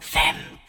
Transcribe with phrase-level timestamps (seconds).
[0.00, 0.65] Vampire.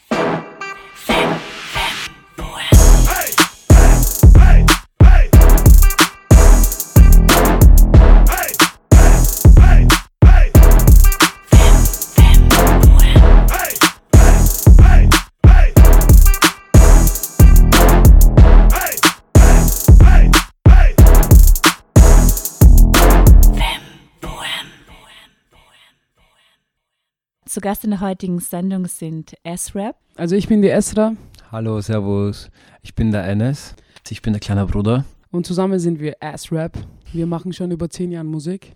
[27.57, 29.95] Zu Gast in der heutigen Sendung sind S-Rap.
[30.15, 31.13] Also ich bin die Esra
[31.51, 32.51] Hallo, Servus.
[32.83, 33.73] Ich bin der Enes.
[34.11, 35.05] Ich bin der kleine Bruder.
[35.31, 36.77] und zusammen sind wir S-Rap.
[37.13, 38.75] Wir machen schon über zehn Jahre Musik.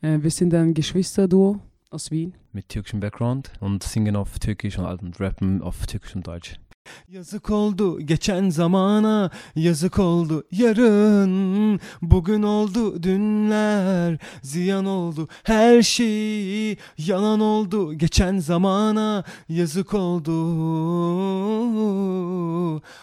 [0.00, 1.60] Äh, wir sind ein Geschwisterduo
[1.90, 2.32] aus Wien.
[2.52, 6.58] mit türkischem Background und singen auf Türkisch und und rappen auf Türkisch und Deutsch.
[7.08, 11.80] Yazık oldu geçen zamana Yazık oldu yarın.
[12.02, 16.76] Bugün oldu dünler Ziyan oldu her şey.
[16.98, 20.36] Yalan oldu geçen zamana Yazık oldu.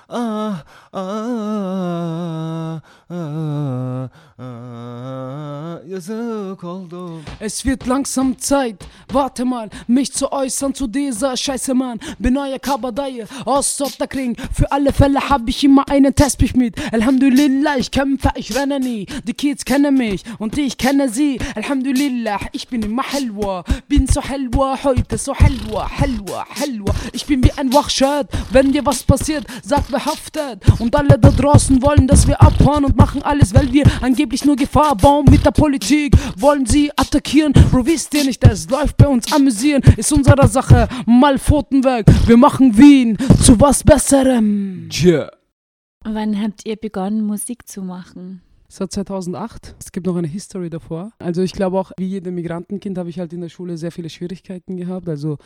[0.09, 2.81] Ah ah
[5.87, 8.75] Yazık oldu Es wird langsam Zeit,
[9.11, 11.99] warte mal, mich zu äußern zu dieser Scheiße, Mann.
[12.19, 14.35] Bin euer Kabadai aus Sottakring.
[14.53, 16.75] Für alle Fälle hab ich immer einen Testpich mit.
[16.91, 19.05] Alhamdulillah, ich kämpfe, ich renne nie.
[19.27, 21.39] Die Kids kennen mich und ich kenne sie.
[21.55, 23.63] Alhamdulillah, ich bin immer Halwa.
[23.87, 26.93] Bin so Halwa, heute so Halwa, Halwa, Halwa.
[27.11, 28.27] Ich bin wie ein Wachschild.
[28.51, 30.63] Wenn dir was passiert, sag behaftet.
[30.79, 34.55] Und alle da draußen wollen, dass wir abhauen und machen alles, weil wir angeblich nur
[34.55, 36.15] Gefahr bauen mit der Politik.
[36.37, 37.51] Wollen sie attackieren?
[37.51, 39.81] Bro, wisst ihr nicht, es läuft bei uns amüsieren.
[39.97, 42.05] Ist unsere Sache, mal Pfoten weg.
[42.25, 44.87] Wir machen Wien zu was Besserem.
[45.03, 45.29] Yeah.
[46.05, 48.41] Wann habt ihr begonnen, Musik zu machen?
[48.69, 49.75] Seit 2008.
[49.79, 51.11] Es gibt noch eine History davor.
[51.19, 54.09] Also ich glaube auch, wie jedem Migrantenkind habe ich halt in der Schule sehr viele
[54.09, 55.09] Schwierigkeiten gehabt.
[55.09, 55.39] Also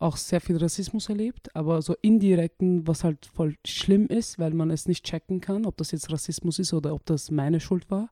[0.00, 4.70] auch sehr viel Rassismus erlebt, aber so indirekten, was halt voll schlimm ist, weil man
[4.70, 8.10] es nicht checken kann, ob das jetzt Rassismus ist oder ob das meine Schuld war.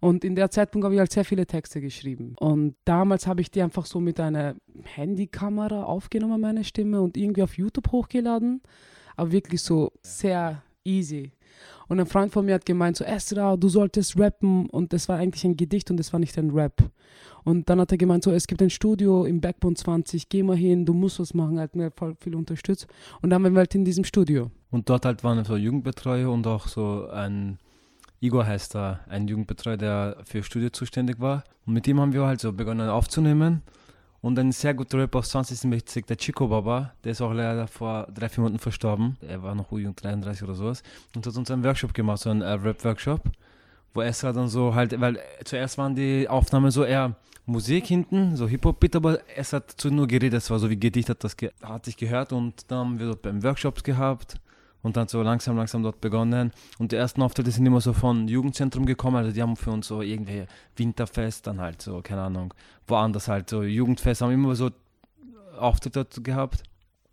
[0.00, 2.34] Und in der Zeitpunkt habe ich halt sehr viele Texte geschrieben.
[2.38, 7.42] Und damals habe ich die einfach so mit einer Handykamera aufgenommen, meine Stimme, und irgendwie
[7.42, 8.60] auf YouTube hochgeladen.
[9.16, 11.32] Aber wirklich so sehr easy.
[11.88, 14.68] Und ein Freund von mir hat gemeint, so Esra, du solltest rappen.
[14.70, 16.82] Und das war eigentlich ein Gedicht und das war nicht ein Rap.
[17.44, 20.56] Und dann hat er gemeint, so es gibt ein Studio im Backbone 20, geh mal
[20.56, 21.56] hin, du musst was machen.
[21.56, 22.86] Er hat mir voll viel unterstützt.
[23.22, 24.50] Und dann waren wir halt in diesem Studio.
[24.70, 27.58] Und dort halt waren so Jugendbetreuer und auch so ein
[28.20, 31.44] Igor heißt da, ein Jugendbetreuer, der für Studio zuständig war.
[31.66, 33.62] Und mit ihm haben wir halt so begonnen aufzunehmen.
[34.22, 38.06] Und ein sehr guter Rapper aus 2060, der Chico Baba, der ist auch leider vor
[38.14, 39.16] drei, vier Monaten verstorben.
[39.26, 40.82] Er war noch jung, 33 oder sowas.
[41.16, 43.22] Und hat uns einen Workshop gemacht, so einen äh, Rap-Workshop.
[43.94, 47.16] Wo er dann so halt, weil zuerst waren die Aufnahmen so eher
[47.46, 51.08] Musik hinten, so Hip-Hop-Beat, aber es hat zu nur geredet, es war so wie Gedicht,
[51.08, 54.38] hat das ge hatte ich gehört und dann haben wir dort beim Workshops gehabt
[54.82, 56.52] und dann so langsam, langsam dort begonnen.
[56.78, 59.88] Und die ersten Auftritte sind immer so von Jugendzentrum gekommen, also die haben für uns
[59.88, 60.46] so irgendwie
[60.76, 62.54] Winterfest, dann halt so, keine Ahnung,
[62.86, 64.70] woanders halt so Jugendfest, haben immer so
[65.58, 66.62] Auftritte gehabt.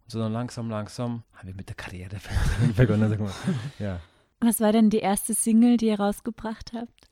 [0.07, 2.15] So dann langsam, langsam haben wir mit der Karriere
[2.77, 3.09] begonnen.
[3.09, 3.31] sag mal.
[3.77, 3.99] Ja.
[4.39, 7.06] Was war denn die erste Single, die ihr rausgebracht habt?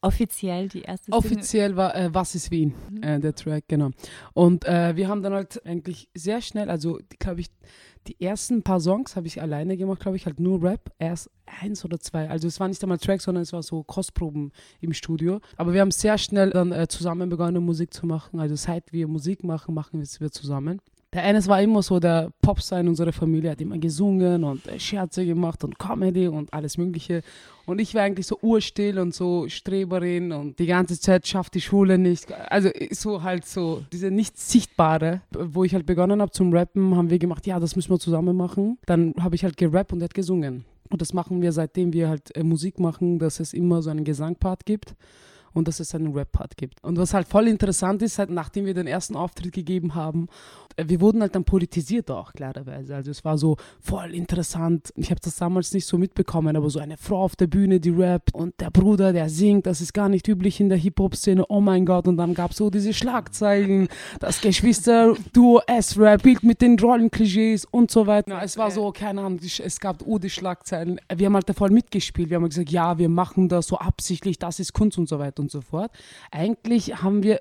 [0.00, 1.18] Offiziell die erste Single?
[1.18, 3.90] Offiziell war äh, Was ist Wien, äh, der Track, genau.
[4.32, 7.48] Und äh, wir haben dann halt eigentlich sehr schnell, also glaube ich,
[8.06, 10.92] die ersten paar Songs habe ich alleine gemacht, glaube ich, halt nur Rap.
[10.98, 12.28] Erst eins oder zwei.
[12.30, 15.40] Also es war nicht einmal Track, sondern es war so Kostproben im Studio.
[15.56, 18.40] Aber wir haben sehr schnell dann äh, zusammen begonnen, Musik zu machen.
[18.40, 20.80] Also seit wir Musik machen, machen wir es wir zusammen.
[21.14, 24.78] Der Enes war immer so der Popstar in unserer Familie, hat immer gesungen und äh,
[24.78, 27.22] Scherze gemacht und Comedy und alles Mögliche.
[27.64, 31.62] Und ich war eigentlich so urstill und so Streberin und die ganze Zeit schafft die
[31.62, 32.30] Schule nicht.
[32.50, 37.08] Also so halt so diese nicht sichtbare, wo ich halt begonnen habe zum Rappen, haben
[37.08, 38.76] wir gemacht, ja, das müssen wir zusammen machen.
[38.84, 40.66] Dann habe ich halt gerappt und er hat gesungen.
[40.90, 44.04] Und das machen wir seitdem wir halt äh, Musik machen, dass es immer so einen
[44.04, 44.94] Gesangpart gibt
[45.52, 46.82] und dass es einen Rap-Part gibt.
[46.84, 50.28] Und was halt voll interessant ist, halt nachdem wir den ersten Auftritt gegeben haben,
[50.78, 52.94] äh, wir wurden halt dann politisiert auch, klarerweise.
[52.94, 54.92] Also es war so voll interessant.
[54.96, 57.90] Ich habe das damals nicht so mitbekommen, aber so eine Frau auf der Bühne, die
[57.90, 61.60] rappt und der Bruder, der singt, das ist gar nicht üblich in der Hip-Hop-Szene, oh
[61.60, 62.06] mein Gott.
[62.06, 63.88] Und dann gab es so diese Schlagzeilen,
[64.20, 68.30] das Geschwister-Duo S-Rap, Bild mit den Rollenklischees und so weiter.
[68.30, 71.00] Ja, es war so, keine Ahnung, es gab oh, die Schlagzeilen.
[71.14, 72.30] Wir haben halt da voll mitgespielt.
[72.30, 75.37] Wir haben gesagt, ja, wir machen das so absichtlich, das ist Kunst und so weiter
[75.38, 75.90] und so fort.
[76.30, 77.40] Eigentlich haben wir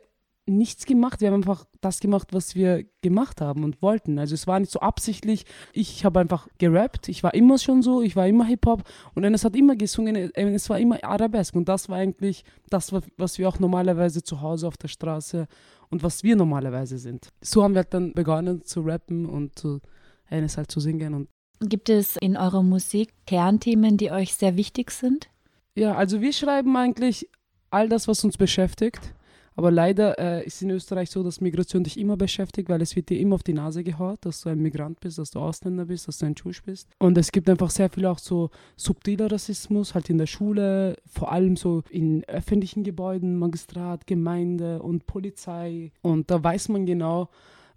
[0.50, 1.20] nichts gemacht.
[1.20, 4.18] Wir haben einfach das gemacht, was wir gemacht haben und wollten.
[4.18, 5.44] Also es war nicht so absichtlich.
[5.74, 7.10] Ich habe einfach gerappt.
[7.10, 8.02] Ich war immer schon so.
[8.02, 8.84] Ich war immer Hip-Hop.
[9.14, 10.16] Und Enes hat immer gesungen.
[10.34, 11.54] Es war immer Arabesk.
[11.56, 15.48] Und das war eigentlich das, was- was wir auch normalerweise zu Hause auf der Straße
[15.90, 17.28] und was wir normalerweise sind.
[17.42, 19.82] So haben wir halt dann begonnen zu rappen und zu
[20.30, 21.14] Enes halt zu singen.
[21.14, 21.28] Und
[21.60, 25.28] Gibt es in eurer Musik Kernthemen, die euch sehr wichtig sind?
[25.76, 27.30] ja, also wir schreiben eigentlich
[27.70, 29.14] all das, was uns beschäftigt.
[29.58, 33.10] Aber leider äh, ist in Österreich so, dass Migration dich immer beschäftigt, weil es wird
[33.10, 36.08] dir immer auf die Nase gehaut, dass du ein Migrant bist, dass du Ausländer bist,
[36.08, 36.88] dass du ein Tschusch bist.
[37.00, 41.32] Und es gibt einfach sehr viel auch so subtiler Rassismus, halt in der Schule, vor
[41.32, 45.92] allem so in öffentlichen Gebäuden, Magistrat, Gemeinde und Polizei.
[46.04, 47.30] Und da weiß man genau,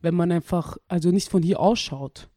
[0.02, 2.28] wenn man einfach, also nicht von hier ausschaut,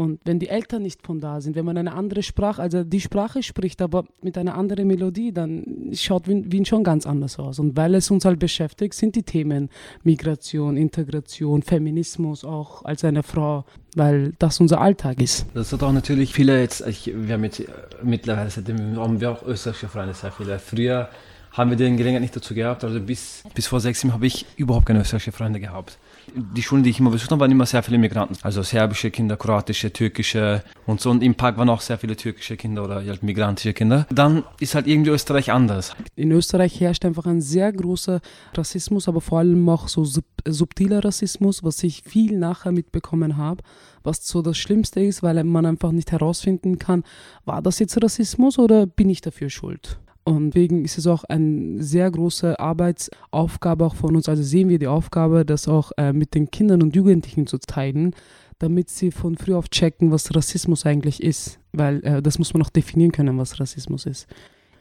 [0.00, 3.02] und wenn die Eltern nicht von da sind, wenn man eine andere Sprache, also die
[3.02, 7.58] Sprache spricht, aber mit einer anderen Melodie, dann schaut Wien, schon ganz anders aus.
[7.58, 9.68] Und weil es uns halt beschäftigt, sind die Themen
[10.02, 15.44] Migration, Integration, Feminismus auch als eine Frau, weil das unser Alltag ist.
[15.52, 17.66] Das hat auch natürlich viele jetzt, ich, wir haben jetzt äh,
[18.02, 20.58] mittlerweile, seitdem haben wir auch österreichische Freunde, sehr viele.
[20.58, 21.10] Früher
[21.52, 24.46] haben wir den Gelegenheit nicht dazu gehabt, also bis, bis vor sechs Jahren habe ich
[24.56, 25.98] überhaupt keine österreichische Freunde gehabt.
[26.34, 28.36] Die Schulen, die ich immer besucht habe, waren immer sehr viele Migranten.
[28.42, 31.10] Also serbische Kinder, kroatische, türkische und so.
[31.10, 34.06] Und im Park waren auch sehr viele türkische Kinder oder halt migrantische Kinder.
[34.10, 35.94] Dann ist halt irgendwie Österreich anders.
[36.16, 38.20] In Österreich herrscht einfach ein sehr großer
[38.54, 43.62] Rassismus, aber vor allem auch so sub subtiler Rassismus, was ich viel nachher mitbekommen habe,
[44.02, 47.04] was so das Schlimmste ist, weil man einfach nicht herausfinden kann,
[47.44, 49.98] war das jetzt Rassismus oder bin ich dafür schuld?
[50.30, 54.28] Und deswegen ist es auch eine sehr große Arbeitsaufgabe auch von uns.
[54.28, 58.14] Also sehen wir die Aufgabe, das auch äh, mit den Kindern und Jugendlichen zu teilen,
[58.58, 61.58] damit sie von früh auf checken, was Rassismus eigentlich ist.
[61.72, 64.26] Weil äh, das muss man auch definieren können, was Rassismus ist.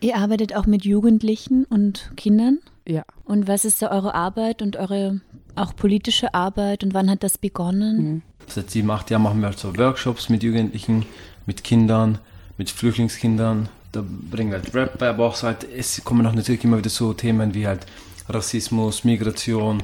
[0.02, 2.60] Ihr arbeitet auch mit Jugendlichen und Kindern?
[2.88, 3.04] Ja.
[3.26, 5.20] Und was ist da eure Arbeit und eure
[5.56, 7.98] auch politische Arbeit und wann hat das begonnen?
[7.98, 8.22] Mhm.
[8.48, 11.06] Seit sieben, acht Jahren machen wir halt so Workshops mit Jugendlichen,
[11.46, 12.18] mit Kindern,
[12.58, 13.70] mit Flüchtlingskindern.
[13.92, 16.78] Da bringen wir halt Rap bei, aber auch so halt, es kommen auch natürlich immer
[16.78, 17.86] wieder so Themen wie halt
[18.28, 19.82] Rassismus, Migration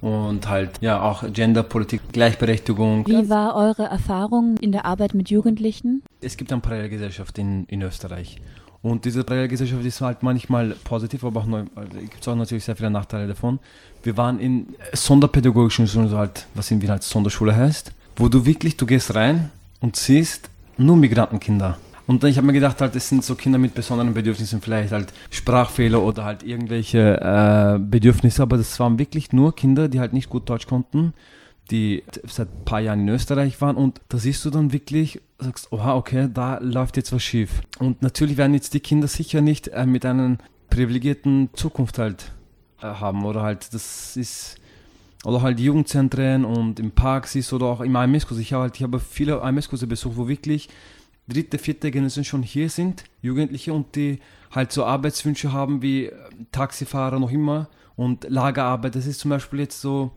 [0.00, 3.06] und halt ja auch Genderpolitik, Gleichberechtigung.
[3.06, 6.02] Wie war eure Erfahrung in der Arbeit mit Jugendlichen?
[6.20, 8.40] Es gibt eine Parallelgesellschaft in, in Österreich.
[8.82, 12.64] Und diese Parallelgesellschaft ist halt manchmal positiv, aber auch neu, also gibt es auch natürlich
[12.64, 13.58] sehr viele Nachteile davon.
[14.02, 18.46] Wir waren in sonderpädagogischen Schulen, so halt, was in Wien halt Sonderschule heißt, wo du
[18.46, 19.50] wirklich, du gehst rein
[19.80, 21.78] und siehst nur Migrantenkinder.
[22.06, 24.92] Und dann, ich habe mir gedacht, halt, das sind so Kinder mit besonderen Bedürfnissen, vielleicht
[24.92, 30.12] halt Sprachfehler oder halt irgendwelche äh, Bedürfnisse, aber das waren wirklich nur Kinder, die halt
[30.12, 31.14] nicht gut Deutsch konnten,
[31.70, 35.72] die seit ein paar Jahren in Österreich waren und da siehst du dann wirklich, sagst,
[35.72, 37.60] oha, okay, da läuft jetzt was schief.
[37.80, 40.38] Und natürlich werden jetzt die Kinder sicher nicht äh, mit einer
[40.70, 42.32] privilegierten Zukunft halt
[42.80, 44.60] äh, haben oder halt, das ist,
[45.24, 48.38] oder halt Jugendzentren und im Park siehst oder auch im AMS-Kurs.
[48.38, 50.68] Ich habe halt, ich habe viele AMS-Kurse besucht, wo wirklich
[51.28, 54.20] dritte, vierte Generation schon hier sind, Jugendliche und die
[54.50, 56.10] halt so Arbeitswünsche haben wie
[56.52, 58.94] Taxifahrer noch immer und Lagerarbeit.
[58.94, 60.12] Das ist zum Beispiel jetzt so,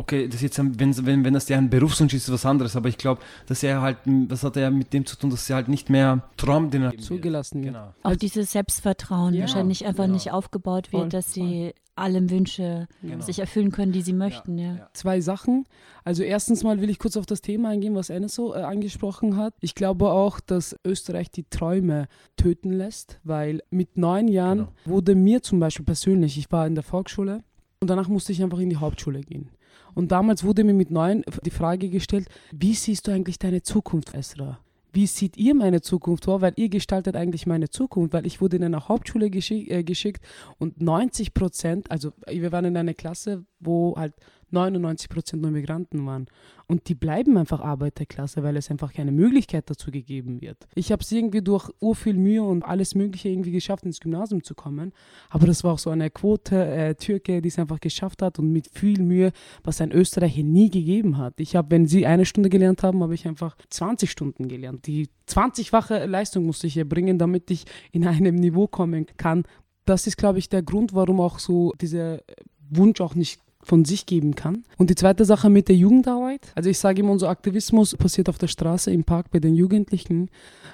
[0.00, 2.88] okay, das ist jetzt, wenn, wenn, wenn das ein Berufswunsch ist, ist was anderes, aber
[2.88, 5.68] ich glaube, dass er halt, das hat er mit dem zu tun, dass er halt
[5.68, 7.74] nicht mehr Traum, den er Zugelassen wird.
[7.74, 7.94] Genau.
[8.02, 10.14] Auch dieses Selbstvertrauen Ja, wahrscheinlich einfach genau.
[10.14, 13.22] nicht aufgebaut wird, Voll, dass sie alle Wünsche Genau.
[13.22, 14.56] sich erfüllen können, die sie möchten.
[14.56, 14.74] Ja.
[14.76, 14.88] ja.
[14.94, 15.66] zwei Sachen.
[16.02, 19.36] Also erstens mal will ich kurz auf das Thema eingehen, was Enes so äh, angesprochen
[19.36, 19.52] hat.
[19.60, 24.72] Ich glaube auch, dass Österreich die Träume töten lässt, weil mit neun Jahren Genau.
[24.86, 27.42] wurde mir zum Beispiel persönlich, ich war in der Volksschule
[27.80, 29.50] und danach musste ich einfach in die Hauptschule gehen.
[29.94, 34.14] Und damals wurde mir mit neun die Frage gestellt, wie siehst du eigentlich deine Zukunft,
[34.14, 34.58] Esra?
[34.92, 36.40] Wie sieht ihr meine Zukunft vor?
[36.40, 40.24] Weil ihr gestaltet eigentlich meine Zukunft, weil ich wurde in eine Hauptschule geschick, äh, geschickt
[40.58, 44.14] und 90 Prozent, also wir waren in einer Klasse, wo halt
[44.52, 46.26] 99 Prozent nur Migranten waren.
[46.66, 50.68] Und die bleiben einfach Arbeiterklasse, weil es einfach keine Möglichkeit dazu gegeben wird.
[50.74, 54.54] Ich habe es irgendwie durch urviel Mühe und alles Mögliche irgendwie geschafft, ins Gymnasium zu
[54.54, 54.92] kommen.
[55.30, 58.52] Aber das war auch so eine Quote äh, Türke, die es einfach geschafft hat und
[58.52, 59.32] mit viel Mühe,
[59.64, 61.40] was ein Österreicher nie gegeben hat.
[61.40, 64.86] Ich habe, wenn sie eine Stunde gelernt haben, habe ich einfach 20 Stunden gelernt.
[64.86, 69.44] Die 20-fache Leistung musste ich erbringen, damit ich in einem Niveau kommen kann.
[69.86, 72.20] Das ist, glaube ich, der Grund, warum auch so dieser
[72.68, 74.64] Wunsch auch nicht von sich geben kann.
[74.78, 76.52] Und die zweite Sache mit der Jugendarbeit.
[76.54, 80.30] Also ich sage immer, unser Aktivismus passiert auf der Straße, im Park bei den Jugendlichen.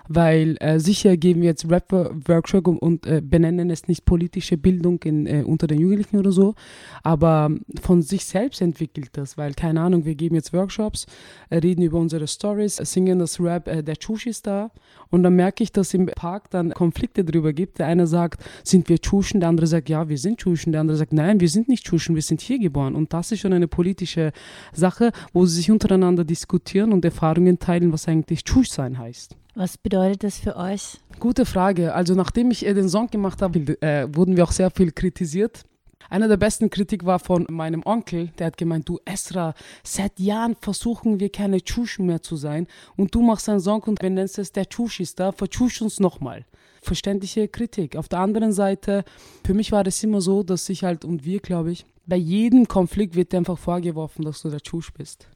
[0.08, 5.02] Weil äh, sicher geben wir jetzt Rap-Workshop und, und äh, benennen es nicht politische Bildung
[5.04, 6.54] in, äh, unter den Jugendlichen oder so,
[7.02, 11.06] aber von sich selbst entwickelt das, weil keine Ahnung, wir geben jetzt Workshops,
[11.50, 14.70] äh, reden über unsere Stories, singen das Rap, äh, der Tschusch ist da
[15.10, 17.78] und dann merke ich, dass im Park dann Konflikte drüber gibt.
[17.78, 20.96] Der eine sagt, sind wir Tschuschen, der andere sagt, ja, wir sind Tschuschen, der andere
[20.96, 23.68] sagt, nein, wir sind nicht Tschuschen, wir sind hier geboren und das ist schon eine
[23.68, 24.32] politische
[24.72, 29.36] Sache, wo sie sich untereinander diskutieren und Erfahrungen teilen, was eigentlich Tschusch sein heißt.
[29.58, 30.98] Was bedeutet das für euch?
[31.18, 31.94] Gute Frage.
[31.94, 35.64] Also nachdem ich äh, den Song gemacht habe, äh, wurden wir auch sehr viel kritisiert.
[36.10, 40.56] Einer der besten Kritik war von meinem Onkel, der hat gemeint, du Esra, seit Jahren
[40.56, 42.66] versuchen wir keine Tschuschen mehr zu sein
[42.98, 46.44] und du machst einen Song und benennst es der Tschusch ist da, vertschusch uns nochmal.
[46.82, 47.96] Verständliche Kritik.
[47.96, 49.04] Auf der anderen Seite,
[49.42, 52.68] für mich war das immer so, dass ich halt, und wir glaube ich, bei jedem
[52.68, 55.28] Konflikt wird dir einfach vorgeworfen, dass du der Tschusch bist.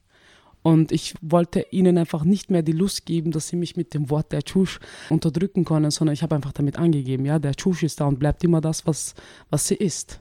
[0.63, 4.09] Und ich wollte ihnen einfach nicht mehr die Lust geben, dass sie mich mit dem
[4.09, 7.99] Wort der Tschusch unterdrücken können, sondern ich habe einfach damit angegeben, ja, der Tschusch ist
[7.99, 9.15] da und bleibt immer das, was,
[9.49, 10.20] was sie ist.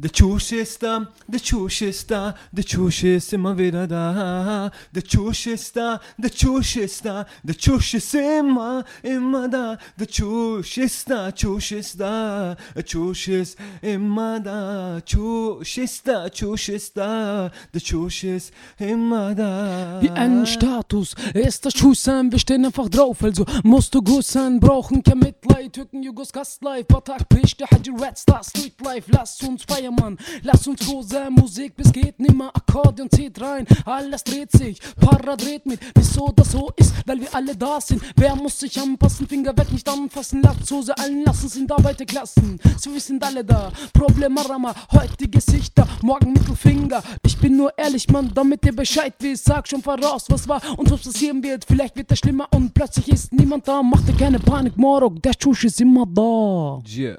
[0.00, 4.70] Det tjorsista, det tjorsista, det tjorsis immer wieder da.
[4.94, 9.76] Det tjorsista, det tjorsista, det tjorsis immer, immer da.
[9.98, 15.00] Det tjorsista, tjorsista, tjorsis immer da.
[15.00, 20.00] Tjorsista, tjorsista, det tjorsis immer da.
[20.00, 24.60] Wie ein Status ist Schuss sein, wir stehen einfach drauf, also musst du gut sein,
[24.60, 29.42] brauchen kein Mitleid, Türken, Jugos, Gastlife, Batak, bricht der Haji Red Star, Street Life, lass
[29.42, 34.50] uns feiern, Mann, lass uns sein, Musik, bis geht nimmer, Akkordeon zieht rein, alles dreht
[34.52, 38.58] sich, Para dreht mit, wieso das so ist, weil wir alle da sind, wer muss
[38.58, 43.44] sich anpassen, Finger weg, nicht anfassen, Latzhose allen lassen, sind Arbeiterklassen, so wir sind alle
[43.44, 49.44] da, Problemarama, heute Gesichter, morgen Mittelfinger, ich bin nur ehrlich, Mann, damit ihr Bescheid wisst,
[49.44, 53.08] sag schon voraus, was war und was passieren wird, vielleicht wird es schlimmer und plötzlich
[53.08, 56.82] ist niemand da, mach dir keine Panik, Morok, der Schusch ist immer da.
[56.88, 57.18] Yeah.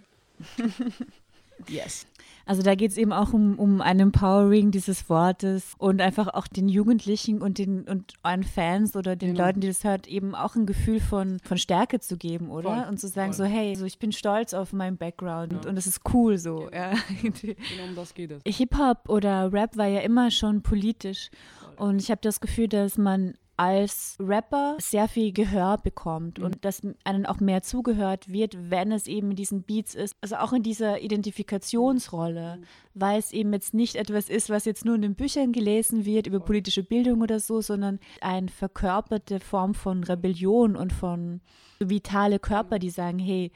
[1.67, 2.05] Yes.
[2.49, 6.47] Also da geht es eben auch um, um ein Empowering dieses Wortes und einfach auch
[6.47, 9.45] den Jugendlichen und den und euren Fans oder den Genau.
[9.45, 12.69] Leuten, die das hört, eben auch ein Gefühl von, von Stärke zu geben, oder?
[12.73, 13.45] Voll, und zu sagen voll.
[13.45, 15.69] so, hey, so ich bin stolz auf meinen Background und, Ja.
[15.69, 16.67] und es ist cool so.
[16.73, 16.93] Ja.
[17.21, 18.41] Genau um das geht es.
[18.47, 21.29] Hip-Hop oder Rap war ja immer schon politisch.
[21.77, 26.81] Und ich habe das Gefühl, dass man als Rapper sehr viel Gehör bekommt und dass
[27.03, 30.15] einem auch mehr zugehört wird, wenn es eben in diesen Beats ist.
[30.21, 32.61] Also auch in dieser Identifikationsrolle,
[32.93, 36.25] weil es eben jetzt nicht etwas ist, was jetzt nur in den Büchern gelesen wird
[36.25, 41.41] über politische Bildung oder so, sondern eine verkörperte Form von Rebellion und von
[41.79, 43.51] vitale Körper, die sagen, hey,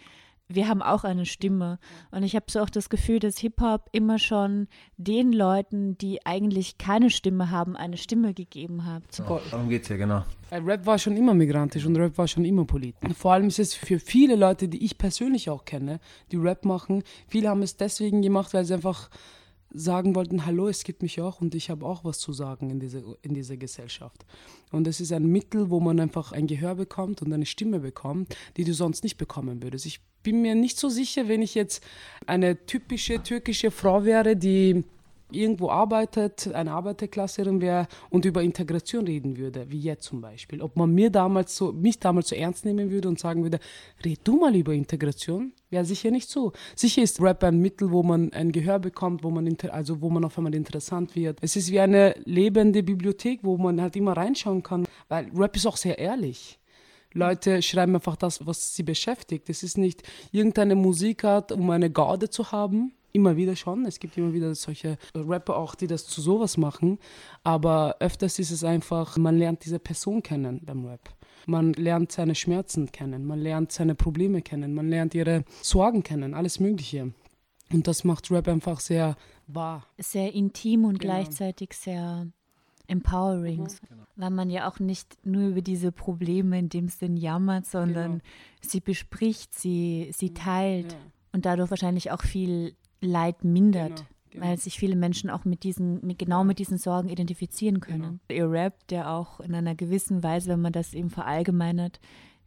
[0.54, 1.80] wir haben auch eine Stimme.
[2.12, 4.68] Und ich habe so auch das Gefühl, dass Hip-Hop immer schon
[4.98, 9.04] den Leuten, die eigentlich keine Stimme haben, eine Stimme gegeben hat.
[9.12, 9.42] Voll.
[9.52, 10.24] Darum geht's ja, genau.
[10.50, 13.14] Weil Rap war schon immer migrantisch und Rap war schon immer politisch.
[13.16, 16.00] Vor allem ist es für viele Leute, die ich persönlich auch kenne,
[16.32, 19.10] die Rap machen, viele haben es deswegen gemacht, weil sie einfach
[19.74, 22.80] sagen wollten, hallo, es gibt mich auch und ich habe auch was zu sagen in
[22.80, 24.26] dieser, in dieser Gesellschaft.
[24.72, 28.36] Und es ist ein Mittel, wo man einfach ein Gehör bekommt und eine Stimme bekommt,
[28.58, 29.86] die du sonst nicht bekommen würdest.
[29.86, 31.84] Ich bin mir nicht so sicher, wenn ich jetzt
[32.28, 34.84] eine typische türkische Frau wäre, die
[35.34, 40.62] irgendwo arbeitet, eine Arbeiterklasserin wäre und über Integration reden würde, wie jetzt zum Beispiel.
[40.62, 43.60] Ob man mir damals so, mich damals so ernst nehmen würde und sagen würde,
[44.06, 45.54] red du mal über Integration?
[45.70, 46.54] Ja, sicher nicht so.
[46.76, 50.24] Sicher ist Rap ein Mittel, wo man ein Gehör bekommt, wo man, also wo man
[50.24, 51.40] auf einmal interessant wird.
[51.42, 55.66] Es ist wie eine lebende Bibliothek, wo man halt immer reinschauen kann, weil Rap ist
[55.66, 56.60] auch sehr ehrlich.
[57.14, 59.50] Leute schreiben einfach das, was sie beschäftigt.
[59.50, 62.94] Es ist nicht irgendeine Musikart, um eine Garde zu haben.
[63.14, 63.86] Immer wieder schon.
[63.86, 66.98] Es gibt immer wieder solche Rapper auch, die das zu sowas machen.
[67.44, 71.14] Aber öfters ist es einfach, man lernt diese Person kennen beim Rap.
[71.46, 76.34] Man lernt seine Schmerzen kennen, man lernt seine Probleme kennen, man lernt ihre Sorgen kennen,
[76.34, 77.14] alles Mögliche.
[77.72, 79.16] Und das macht Rap einfach sehr
[79.48, 79.86] wahr.
[79.98, 81.14] Sehr intim und Genau.
[81.14, 82.28] gleichzeitig sehr
[82.88, 83.68] empowering,
[84.16, 88.24] weil man ja auch nicht nur über diese Probleme in dem Sinn jammert, sondern Genau.
[88.62, 90.98] sie bespricht, sie, sie teilt Ja,
[91.32, 93.96] und dadurch wahrscheinlich auch viel Leid mindert.
[93.96, 94.46] genau, genau.
[94.46, 98.20] weil sich viele Menschen auch mit diesen, mit, genau mit diesen Sorgen identifizieren können.
[98.30, 102.00] Ihr Rap, der auch in einer gewissen Weise, wenn man das eben verallgemeinert,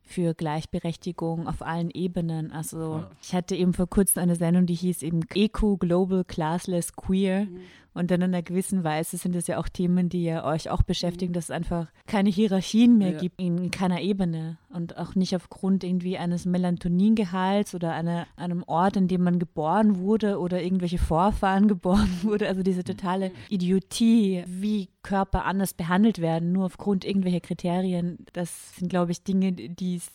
[0.08, 2.52] für Gleichberechtigung auf allen Ebenen.
[2.52, 3.10] Also Ja.
[3.20, 7.48] ich hatte eben vor kurzem eine Sendung, die hieß eben EQ Global Classless Queer.
[7.96, 10.82] Und dann in einer gewissen Weise sind es ja auch Themen, die ja euch auch
[10.82, 13.18] beschäftigen, dass es einfach keine Hierarchien mehr Ja.
[13.18, 18.96] gibt in keiner Ebene und auch nicht aufgrund irgendwie eines Melatoningehalts oder einer, einem Ort,
[18.96, 22.48] in dem man geboren wurde oder irgendwelche Vorfahren geboren wurde.
[22.48, 28.26] Also diese totale Idiotie, wie Körper anders behandelt werden, nur aufgrund irgendwelcher Kriterien.
[28.32, 30.10] Das sind, glaube ich, Dinge, die es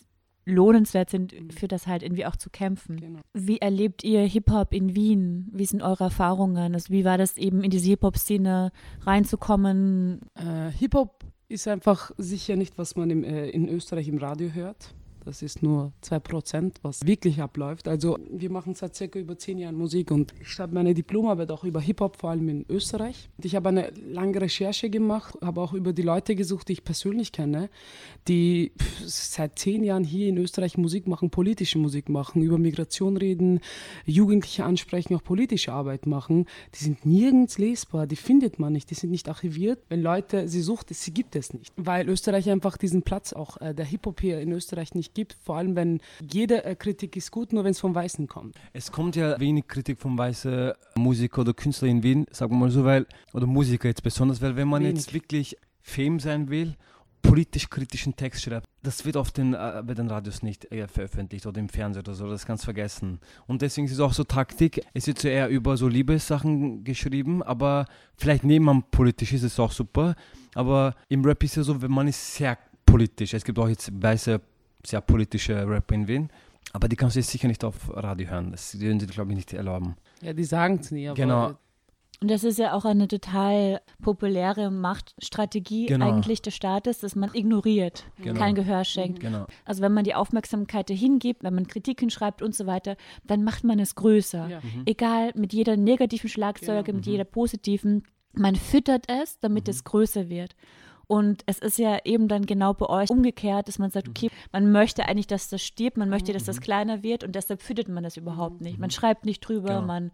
[0.45, 2.99] lohnenswert sind, für das halt irgendwie auch zu kämpfen.
[2.99, 3.19] Genau.
[3.33, 5.49] Wie erlebt ihr Hip-Hop in Wien?
[5.51, 6.73] Wie sind eure Erfahrungen?
[6.73, 8.71] Also wie war das eben in diese Hip-Hop-Szene
[9.01, 10.21] reinzukommen?
[10.35, 14.93] Äh, Hip-Hop ist einfach sicher nicht, was man im, äh, in Österreich im Radio hört.
[15.25, 17.87] Das ist nur 2%, was wirklich abläuft.
[17.87, 21.63] Also wir machen seit circa über zehn Jahren Musik und ich schreibe meine Diplomarbeit auch
[21.63, 23.29] über Hip-Hop, vor allem in Österreich.
[23.41, 27.31] Ich habe eine lange Recherche gemacht, habe auch über die Leute gesucht, die ich persönlich
[27.31, 27.69] kenne,
[28.27, 28.71] die
[29.05, 33.59] seit zehn Jahren hier in Österreich Musik machen, politische Musik machen, über Migration reden,
[34.05, 36.45] Jugendliche ansprechen, auch politische Arbeit machen.
[36.75, 39.83] Die sind nirgends lesbar, die findet man nicht, die sind nicht archiviert.
[39.89, 41.71] Wenn Leute sie sucht, sie gibt es nicht.
[41.77, 45.35] Weil Österreich einfach diesen Platz auch äh, der Hip-Hop hier in Österreich nicht gibt.
[45.43, 45.99] Vor allem, wenn
[46.31, 48.55] jede äh, Kritik ist gut, nur wenn es vom Weißen kommt.
[48.73, 52.71] Es kommt ja wenig Kritik von weißen Musiker oder Künstler in Wien, sagen wir mal
[52.71, 54.97] so, weil, oder Musiker jetzt besonders, weil wenn man Wenig.
[54.97, 56.75] jetzt wirklich Fame sein will,
[57.21, 61.45] politisch kritischen Text schreibt, das wird auf den, äh, bei den Radios nicht äh, veröffentlicht
[61.45, 63.19] oder im Fernsehen oder so, das kannst du vergessen.
[63.47, 67.43] Und deswegen ist es auch so Taktik, es wird so eher über so Liebessachen geschrieben,
[67.43, 67.85] aber
[68.17, 70.15] vielleicht neben man politisch ist es auch super,
[70.55, 73.91] aber im Rap ist ja so, wenn man ist sehr politisch, es gibt auch jetzt
[73.93, 74.41] weiße,
[74.85, 76.29] sehr politische Rapper in Wien,
[76.73, 78.51] aber die kannst du jetzt sicher nicht auf Radio hören.
[78.51, 79.95] Das würden sie, glaube ich, nicht erlauben.
[80.21, 81.51] Ja, die sagen es nie, aber Genau.
[82.21, 86.07] Und das ist ja auch eine total populäre Machtstrategie Genau.
[86.07, 88.39] eigentlich des Staates, dass man ignoriert, Genau.
[88.39, 89.21] kein Gehör schenkt.
[89.21, 89.47] Genau.
[89.65, 92.95] Also wenn man die Aufmerksamkeit dahin gibt, wenn man Kritiken schreibt und so weiter,
[93.25, 94.47] dann macht man es größer.
[94.49, 94.59] Ja.
[94.85, 96.97] Egal, mit jeder negativen Schlagzeile, Genau.
[96.97, 98.03] mit jeder positiven.
[98.33, 100.55] Man füttert es, damit es größer wird.
[101.11, 104.71] Und es ist ja eben dann genau bei euch umgekehrt, dass man sagt, okay, man
[104.71, 108.01] möchte eigentlich, dass das stirbt, man möchte, dass das kleiner wird und deshalb füttert man
[108.01, 108.79] das überhaupt nicht.
[108.79, 109.81] Man schreibt nicht drüber, Genau.
[109.81, 110.11] man,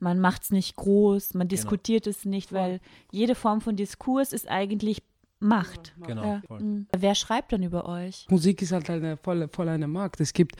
[0.00, 2.80] man macht es nicht groß, man diskutiert es nicht, weil
[3.12, 5.04] jede Form von Diskurs ist eigentlich
[5.38, 5.94] Macht.
[6.04, 6.24] Genau.
[6.24, 6.42] Ja.
[6.58, 6.88] Mhm.
[6.98, 8.26] Wer schreibt dann über euch?
[8.28, 10.20] Musik ist halt eine, voll, voll eine Markt.
[10.20, 10.56] Es gibt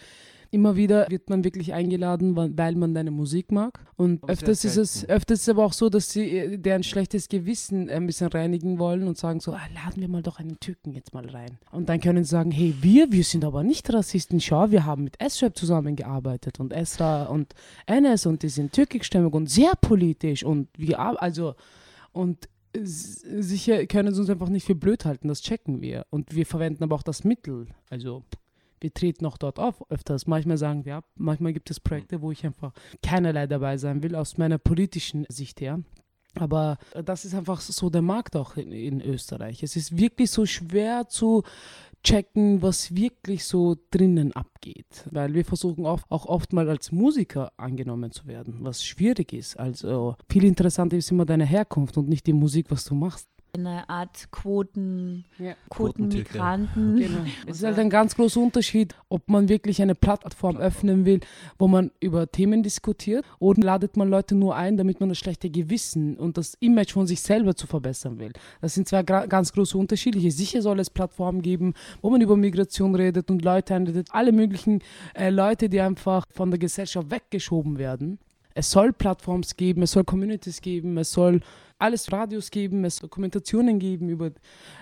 [0.50, 3.80] immer wieder wird man wirklich eingeladen, weil man deine Musik mag.
[3.96, 7.28] Und Aber öfters ist es öfters ist aber auch so, dass sie äh, deren schlechtes
[7.28, 10.92] Gewissen ein bisschen reinigen wollen und sagen so, ah, laden wir mal doch einen Türken
[10.92, 11.58] jetzt mal rein.
[11.72, 14.40] Und dann können sie sagen, hey, wir, wir sind aber nicht Rassisten.
[14.40, 17.54] Schau, wir haben mit S-Rap zusammengearbeitet und Esra und
[17.86, 21.54] Enes und die sind türkischstämmig und sehr politisch und wir, also,
[22.12, 22.48] und
[22.82, 26.06] sicher können sie uns einfach nicht für blöd halten, das checken wir.
[26.10, 27.66] Und wir verwenden aber auch das Mittel.
[27.88, 28.24] Also
[28.80, 30.26] wir treten auch dort auf öfters.
[30.26, 32.72] Manchmal sagen wir ab, manchmal gibt es Projekte, wo ich einfach
[33.02, 35.80] keinerlei dabei sein will, aus meiner politischen Sicht her.
[36.34, 39.62] Aber äh, das ist einfach so der Markt auch in, in Österreich.
[39.62, 41.42] Es ist wirklich so schwer zu
[42.02, 45.06] checken, was wirklich so drinnen abgeht.
[45.10, 49.58] Weil wir versuchen auch, auch oft mal als Musiker angenommen zu werden, was schwierig ist.
[49.58, 53.28] Also viel interessanter ist immer deine Herkunft und nicht die Musik, was du machst.
[53.52, 55.54] Eine Art Quoten, Ja.
[55.70, 56.96] Quotenmigranten.
[56.96, 57.20] Genau.
[57.46, 61.20] Es ist halt ein ganz großer Unterschied, ob man wirklich eine Plattform öffnen will,
[61.58, 65.50] wo man über Themen diskutiert, oder ladet man Leute nur ein, damit man das schlechte
[65.50, 68.32] Gewissen und das Image von sich selber zu verbessern will.
[68.60, 70.18] Das sind zwei ganz große Unterschiede.
[70.30, 74.80] Sicher soll es Plattformen geben, wo man über Migration redet und Leute einredet, alle möglichen
[75.14, 78.18] äh, Leute, die einfach von der Gesellschaft weggeschoben werden.
[78.54, 81.40] Es soll Plattforms geben, es soll Communities geben, es soll
[81.80, 84.30] alles Radios geben, es Dokumentationen geben über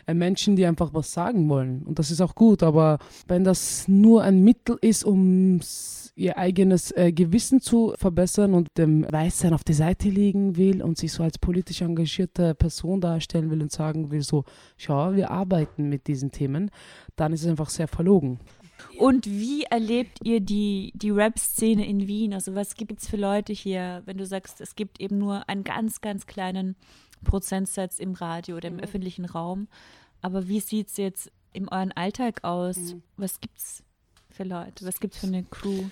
[0.06, 1.82] äh, Menschen, die einfach was sagen wollen.
[1.82, 5.61] Und das ist auch gut, aber wenn das nur ein Mittel ist, um
[6.18, 10.98] ihr eigenes äh, Gewissen zu verbessern und dem Weißsein auf die Seite legen will und
[10.98, 14.44] sich so als politisch engagierte Person darstellen will und sagen will, so,
[14.76, 16.70] schau, wir arbeiten mit diesen Themen,
[17.14, 18.40] dann ist es einfach sehr verlogen.
[18.99, 22.35] Und wie erlebt ihr die, die Rap-Szene in Wien?
[22.35, 25.64] Also was gibt es für Leute hier, wenn du sagst, es gibt eben nur einen
[25.64, 26.77] ganz, ganz kleinen
[27.25, 28.81] Prozentsatz im Radio oder im Mhm.
[28.81, 29.69] öffentlichen Raum.
[30.23, 32.77] Aber wie sieht es jetzt in euren Alltag aus?
[32.77, 33.03] Mhm.
[33.17, 33.83] Was gibt's
[34.31, 34.87] für Leute?
[34.87, 35.85] Was gibt's für eine Crew?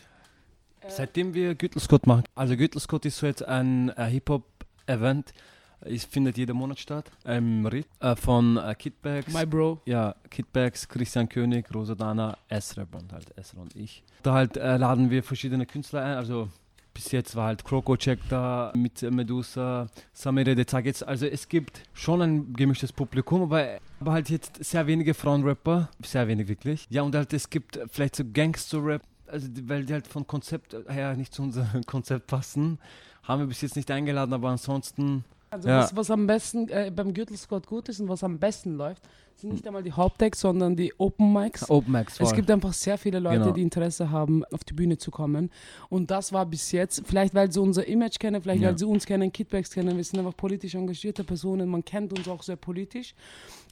[0.88, 5.32] Seitdem wir Gütelscott machen, also Gütelscott ist so jetzt ein äh, Hip-Hop-Event,
[5.80, 9.80] es findet jeden Monat statt, im Ritt äh, von äh, Kidbags, My Bro.
[9.84, 14.02] ja, Kidbags, Christian König, Rosadana, S-Rap und halt Esra und ich.
[14.22, 16.48] Da halt äh, laden wir verschiedene Künstler ein, also
[16.94, 22.22] bis jetzt war halt Kroko-Check da mit Medusa, Samire de Zagets, also es gibt schon
[22.22, 26.86] ein gemischtes Publikum, aber, aber halt jetzt sehr wenige Frauenrapper, sehr wenig wirklich.
[26.88, 31.14] Ja und halt es gibt vielleicht so Gangster-Rap, also weil die halt von Konzept her
[31.16, 32.78] nicht zu unserem Konzept passen,
[33.24, 35.24] haben wir bis jetzt nicht eingeladen, aber ansonsten
[35.56, 35.80] Also Ja.
[35.82, 39.02] was, was am besten äh, beim Gürtelsquad gut ist und was am besten läuft,
[39.36, 41.68] sind nicht einmal die Hauptdecks, sondern die Open Mics.
[41.68, 42.32] Open Es voll.
[42.34, 43.50] gibt einfach sehr viele Leute, Genau.
[43.52, 45.50] die Interesse haben, auf die Bühne zu kommen.
[45.90, 48.68] Und das war bis jetzt, vielleicht weil sie unser Image kennen, vielleicht Ja.
[48.70, 52.26] weil sie uns kennen, Kidbacks kennen, wir sind einfach politisch engagierte Personen, man kennt uns
[52.28, 53.14] auch sehr politisch,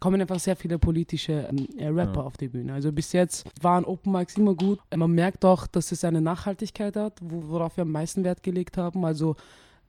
[0.01, 2.27] kommen einfach sehr viele politische ähm, äh, Rapper Ja.
[2.27, 2.75] auf die Bühne.
[2.75, 4.81] Also bis jetzt waren Open Mics immer gut.
[4.95, 8.77] Man merkt auch, dass es eine Nachhaltigkeit hat, wo, worauf wir am meisten Wert gelegt
[8.77, 9.03] haben.
[9.07, 9.35] Also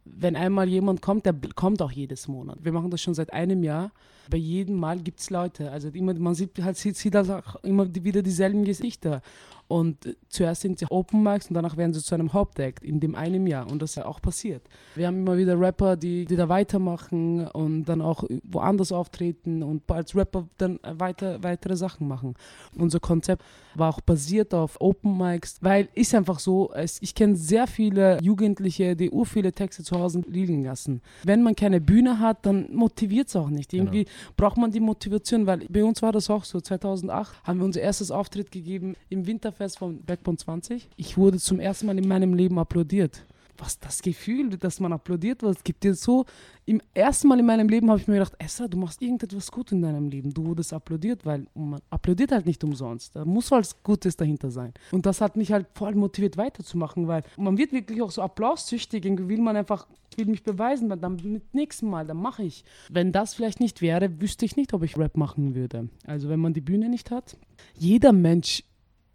[0.05, 2.59] wenn einmal jemand kommt, der kommt auch jedes Monat.
[2.61, 3.91] Wir machen das schon seit einem Jahr.
[4.29, 5.71] Bei jedem Mal gibt es Leute.
[5.71, 9.21] Also immer, man sieht halt sieht, sieht halt auch immer wieder dieselben Gesichter.
[9.67, 13.15] Und zuerst sind sie Open Mics und danach werden sie zu einem Hauptact in dem
[13.15, 13.69] einem Jahr.
[13.69, 14.61] Und das ist ja auch passiert.
[14.93, 19.89] Wir haben immer wieder Rapper, die, die da weitermachen und dann auch woanders auftreten und
[19.89, 22.35] als Rapper dann weiter, weitere Sachen machen.
[22.77, 27.65] Unser Konzept war auch basiert auf Open Mics, weil ist einfach so, ich kenne sehr
[27.65, 31.01] viele Jugendliche, die ur viele Texte zu Hause liegen lassen.
[31.23, 33.73] Wenn man keine Bühne hat, dann motiviert es auch nicht.
[33.73, 34.05] Irgendwie
[34.37, 36.61] braucht man die Motivation, weil bei uns war das auch so.
[36.61, 39.25] 2008 haben wir unser erstes Auftritt gegeben im
[39.55, 40.89] Winterfest von Backbone 20.
[40.97, 43.25] Ich wurde zum ersten Mal in meinem Leben applaudiert.
[43.57, 46.25] Was das Gefühl, dass man applaudiert wird, gibt dir so.
[46.65, 49.71] Im ersten Mal in meinem Leben habe ich mir gedacht, Esra, du machst irgendetwas gut
[49.71, 50.33] in deinem Leben.
[50.33, 53.15] Du wurdest applaudiert, weil man applaudiert halt nicht umsonst.
[53.15, 54.73] Da muss was Gutes dahinter sein.
[54.91, 59.05] Und das hat mich halt voll motiviert weiterzumachen, weil man wird wirklich auch so applaussüchtig.
[59.05, 59.87] Irgendwie will man einfach,
[60.17, 62.65] will mich beweisen, weil dann mit nächsten Mal, dann mache ich.
[62.89, 65.87] Wenn das vielleicht nicht wäre, wüsste ich nicht, ob ich Rap machen würde.
[66.05, 67.37] Also wenn man die Bühne nicht hat.
[67.77, 68.63] Jeder Mensch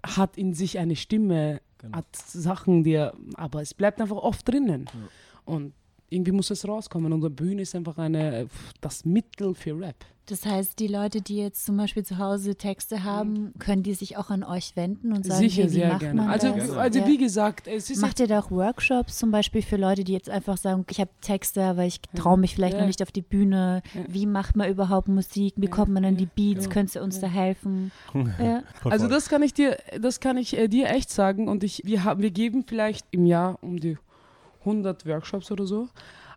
[0.05, 1.97] hat in sich eine Stimme, Genau.
[1.97, 4.85] hat Sachen, die er, aber es bleibt einfach oft drinnen.
[5.47, 5.73] Und
[6.11, 7.13] irgendwie muss es rauskommen.
[7.13, 8.49] Und die Bühne ist einfach eine,
[8.81, 9.97] das Mittel für Rap.
[10.27, 14.17] Das heißt, die Leute, die jetzt zum Beispiel zu Hause Texte haben, können die sich
[14.17, 16.21] auch an euch wenden und sagen, Sicher, hey, wie sehr macht gerne.
[16.21, 16.71] man Also, das?
[16.71, 17.07] also Ja.
[17.09, 20.31] wie gesagt, es ist Macht ihr da auch Workshops zum Beispiel für Leute, die jetzt
[20.31, 22.81] einfach sagen, ich habe Texte, aber ich traue mich vielleicht Ja.
[22.83, 23.83] noch nicht auf die Bühne.
[23.93, 24.01] Ja.
[24.07, 25.55] Wie macht man überhaupt Musik?
[25.57, 25.71] Wie Ja.
[25.73, 26.27] kommt man an die.
[26.27, 26.67] Beats?
[26.67, 26.71] Ja.
[26.71, 27.23] Könnt ihr uns Ja.
[27.23, 27.91] da helfen?
[28.39, 28.63] Ja.
[28.85, 31.49] Also das kann ich dir, das kann ich äh, dir echt sagen.
[31.49, 33.99] Und ich, wir, haben, wir geben vielleicht im Jahr um die
[34.61, 35.89] 100 Workshops oder so.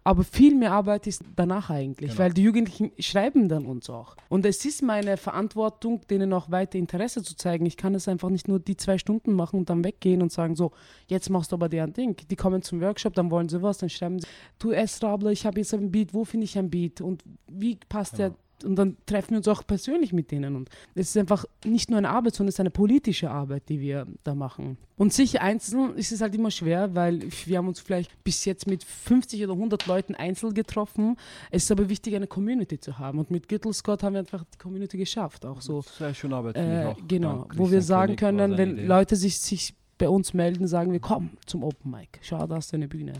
[0.05, 2.19] Aber viel mehr Arbeit ist danach eigentlich, Genau.
[2.23, 4.17] weil die Jugendlichen schreiben dann uns auch.
[4.27, 7.65] Und es ist meine Verantwortung, denen auch weiter Interesse zu zeigen.
[7.65, 10.57] Ich kann es einfach nicht nur die zwei Stunden machen und dann weggehen und sagen,
[10.57, 10.73] so,
[11.07, 12.17] jetzt machst du aber deren Ding.
[12.29, 14.27] Die kommen zum Workshop, dann wollen sie was, dann schreiben sie,
[14.59, 18.17] du Esrabler, ich habe jetzt ein Beat, wo finde ich ein Beat und wie passt
[18.17, 20.55] der und dann treffen wir uns auch persönlich mit denen.
[20.55, 23.79] Und es ist einfach nicht nur eine Arbeit, sondern es ist eine politische Arbeit, die
[23.79, 24.77] wir da machen.
[24.95, 28.67] Und sich einzeln ist es halt immer schwer, weil wir haben uns vielleicht bis jetzt
[28.67, 31.17] mit 50 oder 100 Leuten einzeln getroffen.
[31.51, 33.19] Es ist aber wichtig, eine Community zu haben.
[33.19, 35.45] Und mit Gittel Scott haben wir einfach die Community geschafft.
[35.45, 35.81] Auch so.
[35.81, 36.97] Das ist ja schon Arbeit, Äh, auch.
[37.07, 38.85] genau, Dank wo wir sagen können, wenn Idee.
[38.85, 42.71] Leute sich, sich bei uns melden, sagen wir, komm zum Open Mic, schau, da hast
[42.71, 43.13] du eine Bühne.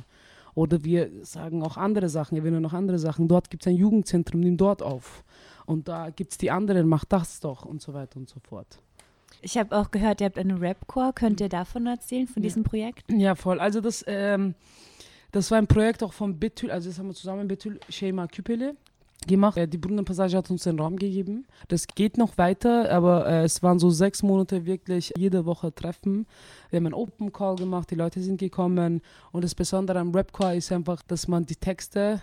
[0.56, 3.28] Oder wir sagen auch andere Sachen, wir noch andere Sachen.
[3.28, 5.24] Dort gibt es ein Jugendzentrum, nimm dort auf.
[5.66, 8.80] Und da gibt es die anderen, mach das doch und so weiter und so fort.
[9.42, 11.12] Ich habe auch gehört, ihr habt eine Rapcore.
[11.13, 12.48] Könnt ihr davon erzählen, von Ja.
[12.48, 13.12] diesem Projekt?
[13.12, 13.60] Ja, voll.
[13.60, 14.56] Also das, ähm,
[15.32, 18.28] das war ein Projekt auch von Betül, also das haben wir zusammen mit Betül Shema
[18.28, 18.76] Küpele
[19.27, 19.57] gemacht.
[19.57, 21.45] Äh, die Brunnenpassage hat uns den Raum gegeben.
[21.67, 26.25] Das geht noch weiter, aber äh, es waren so sechs Monate wirklich jede Woche Treffen.
[26.69, 30.55] Wir haben einen Open Call gemacht, die Leute sind gekommen und das Besondere am Rapcore
[30.55, 32.21] ist einfach, dass man die Texte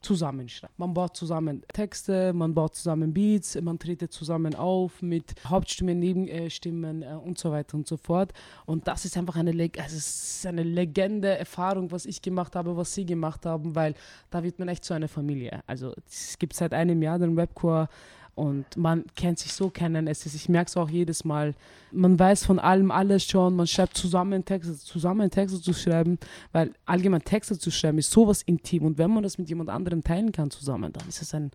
[0.00, 0.78] zusammenschreibt.
[0.78, 7.02] Man baut zusammen Texte, man baut zusammen Beats, man tretet zusammen auf mit Hauptstimmen, Nebenstimmen
[7.02, 8.32] äh, und so weiter und so fort.
[8.66, 12.56] Und das ist einfach eine, Leg also es ist eine legende Erfahrung, was ich gemacht
[12.56, 13.94] habe, was sie gemacht haben, weil
[14.30, 15.60] da wird man echt zu einer Familie.
[15.66, 17.88] Also es gibt seit einem Jahr den Webcore
[18.36, 20.06] und man kennt sich so kennen.
[20.06, 21.54] Es ist, ich merke es auch jedes Mal.
[21.90, 23.56] Man weiß von allem alles schon.
[23.56, 26.18] Man schreibt zusammen Texte, zusammen Texte zu schreiben,
[26.52, 28.84] weil allgemein Texte zu schreiben ist sowas intim.
[28.84, 31.50] Und wenn man das mit jemand anderem teilen kann zusammen, dann ist es ein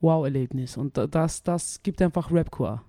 [0.00, 0.76] Wow-Erlebnis.
[0.76, 2.80] Und da- das, das gibt einfach Rapcore.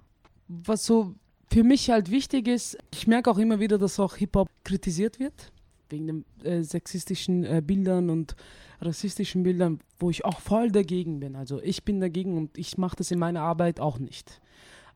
[0.47, 1.15] Was so
[1.51, 5.51] für mich halt wichtig ist, ich merke auch immer wieder, dass auch Hip-Hop kritisiert wird.
[5.91, 8.35] Wegen den äh, sexistischen äh, Bildern und
[8.81, 11.35] rassistischen Bildern, wo ich auch voll dagegen bin.
[11.35, 14.41] Also ich bin dagegen und ich mache das in meiner Arbeit auch nicht.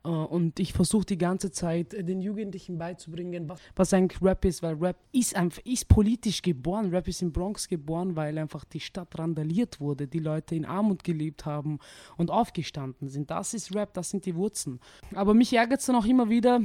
[0.05, 4.45] Äh, Und ich versuche die ganze Zeit äh, den Jugendlichen beizubringen, was, was eigentlich Rap
[4.45, 6.89] ist, weil Rap ist einfach ist politisch geboren.
[6.91, 11.03] Rap ist in Bronx geboren, weil einfach die Stadt randaliert wurde, die Leute in Armut
[11.03, 11.79] gelebt haben
[12.17, 13.29] und aufgestanden sind.
[13.31, 14.79] Das ist Rap, das sind die Wurzeln.
[15.13, 16.61] Aber mich ärgert es dann auch immer wieder,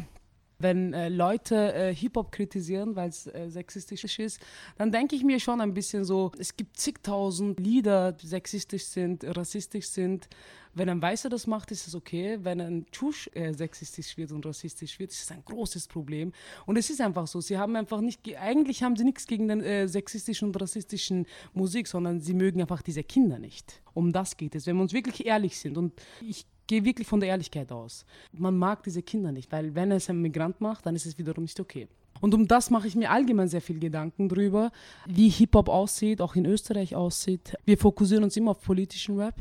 [0.60, 4.40] wenn äh, Leute äh, Hip-Hop kritisieren, weil es äh, sexistisch ist,
[4.76, 9.24] dann denke ich mir schon ein bisschen so, es gibt zigtausend Lieder, die sexistisch sind,
[9.24, 10.28] rassistisch sind.
[10.72, 12.38] Wenn ein Weißer das macht, ist es okay.
[12.42, 16.32] Wenn ein Tschusch äh, sexistisch wird und rassistisch wird, ist es ein großes Problem.
[16.64, 19.62] Und es ist einfach so, sie haben einfach nicht, eigentlich haben sie nichts gegen den
[19.62, 23.82] äh, sexistischen und rassistischen Musik, sondern sie mögen einfach diese Kinder nicht.
[23.94, 25.76] Um das geht es, wenn wir uns wirklich ehrlich sind.
[25.76, 28.06] Und ich gehe wirklich von der Ehrlichkeit aus.
[28.32, 31.42] Man mag diese Kinder nicht, weil wenn es ein Migrant macht, dann ist es wiederum
[31.42, 31.88] nicht okay.
[32.20, 34.70] Und um das mache ich mir allgemein sehr viel Gedanken drüber,
[35.06, 37.56] wie Hip-Hop aussieht, auch in Österreich aussieht.
[37.64, 39.34] Wir fokussieren uns immer auf politischen Rap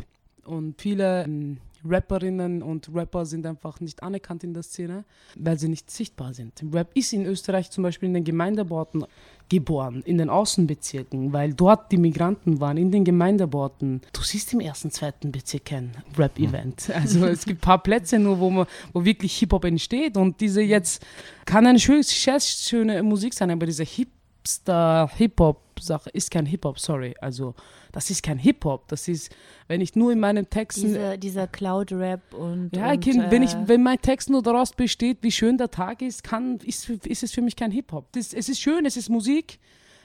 [0.46, 5.70] und viele ähm, Rapperinnen und Rapper sind einfach nicht anerkannt in der Szene, weil sie
[5.70, 6.64] nicht sichtbar sind.
[6.74, 9.06] Rap ist in Österreich zum Beispiel in den Gemeindebauten
[9.50, 14.02] geboren, in den Außenbezirken, weil dort die Migranten waren, in den Gemeindebauten.
[14.14, 16.92] Du siehst im ersten, zweiten Bezirk kein Rap-Event.
[16.94, 20.62] Also es gibt ein paar Plätze nur, wo, man, wo wirklich Hip-Hop entsteht und diese
[20.62, 21.06] jetzt
[21.46, 24.10] kann eine schöne, schöne Musik sein, aber diese Hip
[24.50, 25.10] Hipster
[25.80, 27.16] Hip-Hop-Sache ist kein Hip-Hop, sorry.
[27.20, 27.56] Also
[27.92, 28.88] das ist kein Hip-Hop.
[28.88, 29.34] Das ist,
[29.68, 30.88] wenn ich nur in meinen Texten.
[30.88, 32.76] Diese, dieser Cloud-Rap und.
[32.76, 35.72] Ja, und, kind, wenn, ich, äh, wenn mein Text nur daraus besteht, wie schön der
[35.72, 38.16] Tag ist, kann, ist, ist es für mich kein Hip-Hop.
[38.16, 39.60] Es, es ist schön, es ist Musik,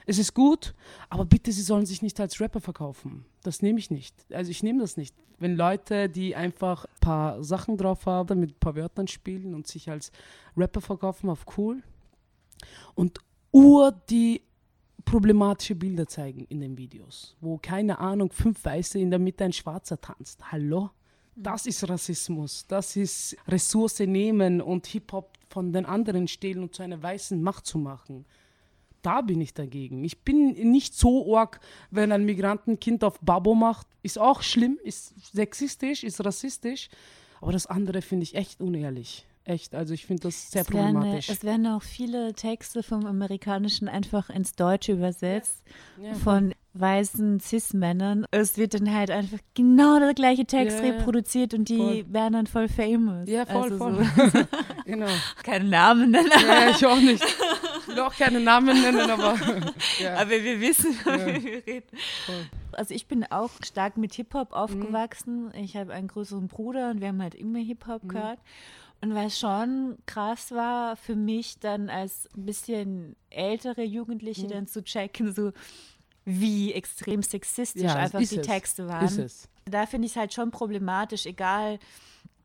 [0.05, 0.73] es ist gut,
[1.09, 3.25] aber bitte, sie sollen sich nicht als Rapper verkaufen.
[3.43, 4.15] Das nehme ich nicht.
[4.31, 5.15] Also ich nehme das nicht.
[5.37, 9.67] Wenn Leute, die einfach ein paar Sachen drauf haben, mit ein paar Wörtern spielen und
[9.67, 10.11] sich als
[10.55, 11.83] Rapper verkaufen, auf cool.
[12.93, 13.19] Und
[13.51, 14.41] ur die
[15.05, 19.53] problematische Bilder zeigen in den Videos, wo keine Ahnung, fünf Weiße in der Mitte ein
[19.53, 20.51] Schwarzer tanzt.
[20.51, 20.89] Hallo?
[21.35, 22.65] Das ist Rassismus.
[22.67, 27.65] Das ist Ressource nehmen und Hip-Hop von den anderen stehlen und zu einer weißen Macht
[27.65, 28.25] zu machen.
[29.01, 30.03] Da bin ich dagegen.
[30.03, 31.59] Ich bin nicht so org,
[31.91, 33.85] wenn ein Migrantenkind auf Babo macht.
[34.01, 36.89] Ist auch schlimm, ist sexistisch, ist rassistisch.
[37.41, 39.27] Aber das andere finde ich echt unehrlich.
[39.47, 41.29] Echt, also ich finde das sehr es werden, problematisch.
[41.29, 45.61] es werden auch viele Texte vom Amerikanischen einfach ins Deutsche übersetzt
[46.01, 46.15] Ja.
[46.15, 48.25] von weißen Cis-Männern.
[48.31, 50.91] Es wird dann halt einfach genau der gleiche Text Ja, ja.
[50.93, 52.05] reproduziert und die Voll.
[52.09, 53.29] werden dann voll famous.
[53.29, 54.03] Ja, voll, also voll.
[54.03, 54.39] So.
[54.85, 55.07] genau.
[55.43, 57.23] Keinen Namen nennen, Ja, ich auch nicht.
[57.23, 59.35] Ich will auch keine Namen nennen, aber
[60.01, 60.15] ja.
[60.15, 61.27] aber wir wissen, Ja.
[61.27, 61.97] wie wir reden.
[62.25, 62.45] Voll.
[62.71, 65.51] Also ich bin auch stark mit Hip-Hop aufgewachsen.
[65.53, 68.39] Ich habe einen größeren Bruder und wir haben halt immer Hip-Hop gehört.
[69.01, 74.83] Und was schon krass war für mich dann als ein bisschen ältere Jugendliche dann zu
[74.83, 75.51] checken, so
[76.23, 78.45] wie extrem sexistisch Ja, einfach die es.
[78.47, 79.27] Texte waren.
[79.65, 81.77] Da finde ich es halt schon problematisch, egal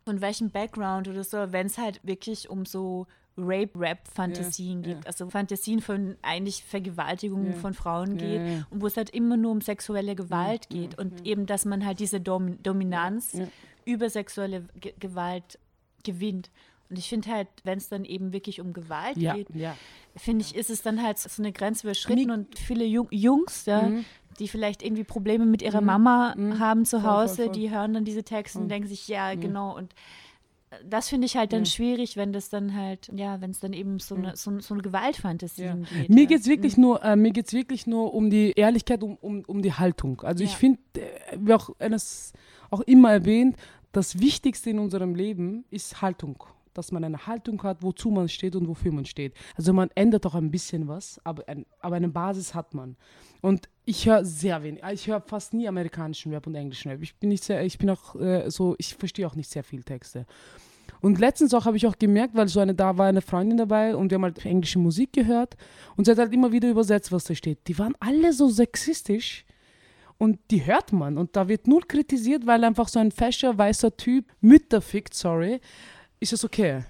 [0.04, 3.06] von welchem Background oder so, wenn es halt wirklich um so
[3.38, 5.04] Rape-Rap-Fantasien Ja, geht.
[5.04, 5.06] ja.
[5.06, 9.60] Also Fantasien von eigentlich Vergewaltigungen von Frauen geht und wo es halt immer nur um
[9.60, 13.38] sexuelle Gewalt geht und eben, dass man halt diese Dom Dominanz
[13.84, 15.58] über sexuelle Ge Gewalt
[16.04, 16.50] gewinnt.
[16.88, 19.76] Und ich finde halt, wenn es dann eben wirklich um Gewalt Ja, geht, ja.
[20.16, 23.66] finde ich, ist es dann halt so eine Grenze überschritten Mi- und viele Jung Jungs,
[23.66, 24.04] ja, Mhm.
[24.40, 26.58] die vielleicht irgendwie Probleme mit ihrer Mama mhm.
[26.58, 27.52] haben zu Voll, voll, Hause, voll.
[27.52, 28.68] die hören dann diese Texte und Voll.
[28.70, 29.76] denken sich, ja, genau.
[29.76, 29.94] Und
[30.70, 31.70] äh, das finde ich halt dann Ja.
[31.70, 34.82] schwierig, wenn das dann halt, ja, wenn es dann eben so eine, so, so eine
[34.82, 36.08] Gewaltfantasien geht.
[36.10, 36.28] Mir ja.
[36.28, 39.62] geht es wirklich, nur, äh, mir geht's wirklich nur um die Ehrlichkeit, um, um, um
[39.62, 40.22] die Haltung.
[40.22, 40.56] Also ich Ja.
[40.56, 42.32] finde, äh, wie auch eines
[42.70, 43.56] auch immer erwähnt,
[43.92, 46.44] das Wichtigste in unserem Leben ist Haltung.
[46.72, 49.34] Dass man eine Haltung hat, wozu man steht und wofür man steht.
[49.56, 52.96] Also man ändert auch ein bisschen was, aber, ein, aber eine Basis hat man.
[53.40, 57.02] Und ich höre sehr wenig, ich höre fast nie amerikanischen Rap und englischen Rap.
[57.02, 59.82] Ich bin nicht sehr, ich bin auch äh, so, ich verstehe auch nicht sehr viel
[59.82, 60.26] Texte.
[61.00, 63.96] Und letztens auch habe ich auch gemerkt, weil so eine, da war eine Freundin dabei
[63.96, 65.56] und wir haben halt englische Musik gehört
[65.96, 67.66] und sie hat halt immer wieder übersetzt, was da steht.
[67.68, 69.44] Die waren alle so sexistisch
[70.20, 73.96] und die hört man und da wird nur kritisiert, weil einfach so ein fescher, weißer
[73.96, 75.62] Typ Mütter fickt, sorry,
[76.20, 76.84] ist es okay.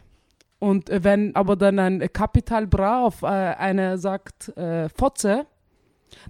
[0.59, 5.47] Und äh, wenn aber dann ein Kapital Bra auf äh, eine sagt äh, Fotze,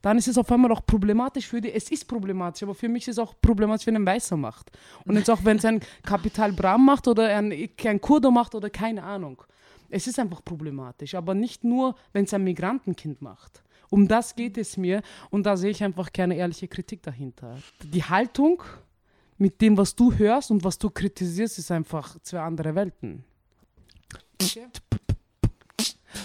[0.03, 1.73] dann ist es auf einmal auch problematisch für die.
[1.73, 4.71] Es ist problematisch, aber für mich ist es auch problematisch, wenn ein Weißer macht.
[5.07, 8.69] Und jetzt auch, wenn es ein Kapital Bram macht oder ein, ein Kurdo macht oder
[8.69, 9.43] keine Ahnung.
[9.89, 13.63] Es ist einfach problematisch, aber nicht nur, wenn es ein Migrantenkind macht.
[13.91, 17.59] Um das geht es mir und da sehe ich einfach keine ehrliche Kritik dahinter.
[17.83, 18.63] Die Haltung
[19.37, 23.25] mit dem, was du hörst und was du kritisierst, ist einfach zwei andere Welten.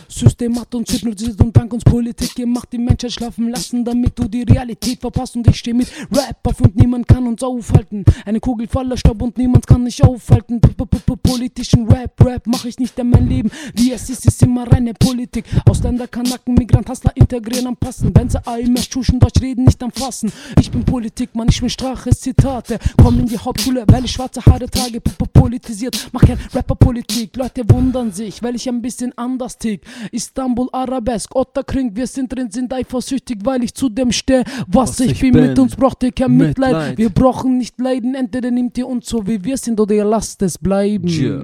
[0.08, 4.28] System hat uns hypnotisiert und dank uns Politik gemacht, die Menschheit schlafen lassen, damit du
[4.28, 5.36] die Realität verpasst.
[5.36, 8.06] Und ich stehe mit Rap auf und niemand kann uns aufhalten.
[8.26, 10.62] Eine Kugel voller Staub und niemand kann mich aufhalten.
[10.62, 13.52] P -p Politischen Rap, Rap mach ich nicht in mein Leben.
[13.74, 15.46] Wie es ist, ist immer reine Politik.
[15.66, 18.12] Ausländer, Kanaken, Migrant, Hustler integrieren, anpassen.
[18.16, 20.32] Wenn sie IMF, Tuschen, Deutsch reden, nicht anfassen.
[20.60, 22.80] Ich bin Politik, Mann, ich bin Strache, Zitate.
[23.02, 26.10] Komm in die Hauptschule, weil ich schwarze Haare trage, politisiert.
[26.12, 29.75] Mach kein Rapper-Politik, Leute wundern sich, weil ich ein bisschen anders tick.
[30.12, 35.00] Istanbul, Arabesk, Otterkring, wir sind drin, sind eifersüchtig, weil ich zu dem stehe, was, Was
[35.02, 35.34] ich, ich bin.
[35.34, 35.48] bin.
[35.48, 36.72] Mit uns braucht ihr kein Mitleid.
[36.74, 36.98] Mitleid.
[36.98, 40.42] Wir brauchen nicht leiden, entweder nehmt ihr uns so, wie wir sind, oder ihr lasst
[40.42, 41.08] es bleiben.
[41.08, 41.44] Ja.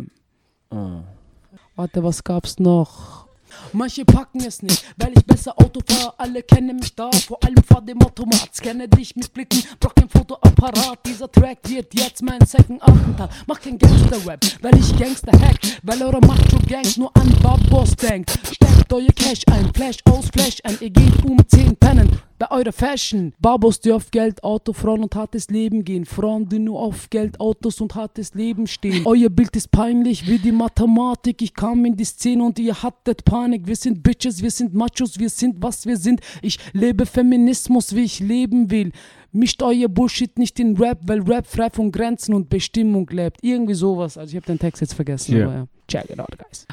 [0.69, 1.03] Ah.
[1.75, 3.20] Warte, was gab's noch?
[3.73, 6.13] Manche packen es nicht, weil ich besser Auto fahre.
[6.17, 8.49] Alle kennen mich da, vor allem vor dem Automat.
[8.53, 10.99] Scanne dich mit Blicken, brauch kein Fotoapparat.
[11.05, 13.31] Dieser Track wird jetzt mein Second Attentat.
[13.47, 15.59] Mach kein Gangster-Rap, weil ich Gangster hack.
[15.83, 18.31] Weil eure Macho-Gangs nur an Babos denkt.
[18.51, 20.77] Steckt euer Cash ein, Flash aus Flash ein.
[20.81, 22.19] Ihr geht um 10 pennen.
[22.41, 23.33] Bei eurer Fashion.
[23.37, 26.05] Babos, die auf Geld, Auto, Frauen und hartes Leben gehen.
[26.05, 29.05] Frauen, die nur auf Geld, Autos und hartes Leben stehen.
[29.05, 31.43] Euer Bild ist peinlich wie die Mathematik.
[31.43, 33.67] Ich kam in die Szene und ihr hattet Panik.
[33.67, 36.19] Wir sind Bitches, wir sind Machos, wir sind was wir sind.
[36.41, 38.91] Ich lebe Feminismus, wie ich leben will.
[39.31, 43.37] Mischt euer Bullshit nicht in Rap, weil Rap frei von Grenzen und Bestimmung lebt.
[43.43, 44.17] Irgendwie sowas.
[44.17, 45.35] Also ich habe den Text jetzt vergessen.
[45.35, 45.45] Yeah.
[45.45, 45.67] Aber ja.
[45.87, 46.65] Check it out guys.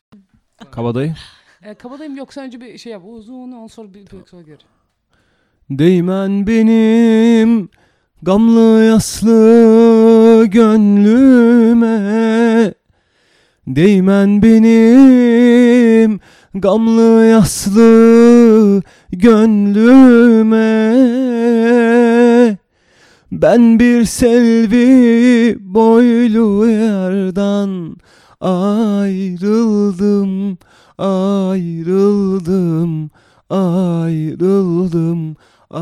[0.70, 1.14] Kabadayı.
[1.62, 3.02] Ee, kabadayım yoksa önce bir şey yap.
[3.04, 4.59] Uzun ondan sonra bir, bir sonra gir.
[5.70, 7.68] Değmen benim
[8.22, 11.88] gamlı yaslı gönlüme
[13.66, 16.20] Değmen benim
[16.54, 20.59] gamlı yaslı gönlüme
[23.33, 27.96] Ben bir selvi boylu yerden
[28.40, 30.59] ayrıldım,
[30.98, 33.11] ayrıldım,
[33.50, 35.37] ayrıldım.
[35.70, 35.81] Ah,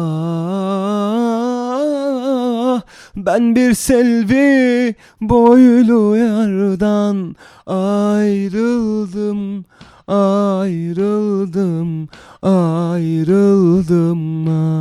[3.17, 9.65] ben bir selvi boylu yerden ayrıldım,
[10.09, 12.09] ayrıldım,
[12.43, 14.49] ayrıldım.
[14.49, 14.77] Ah.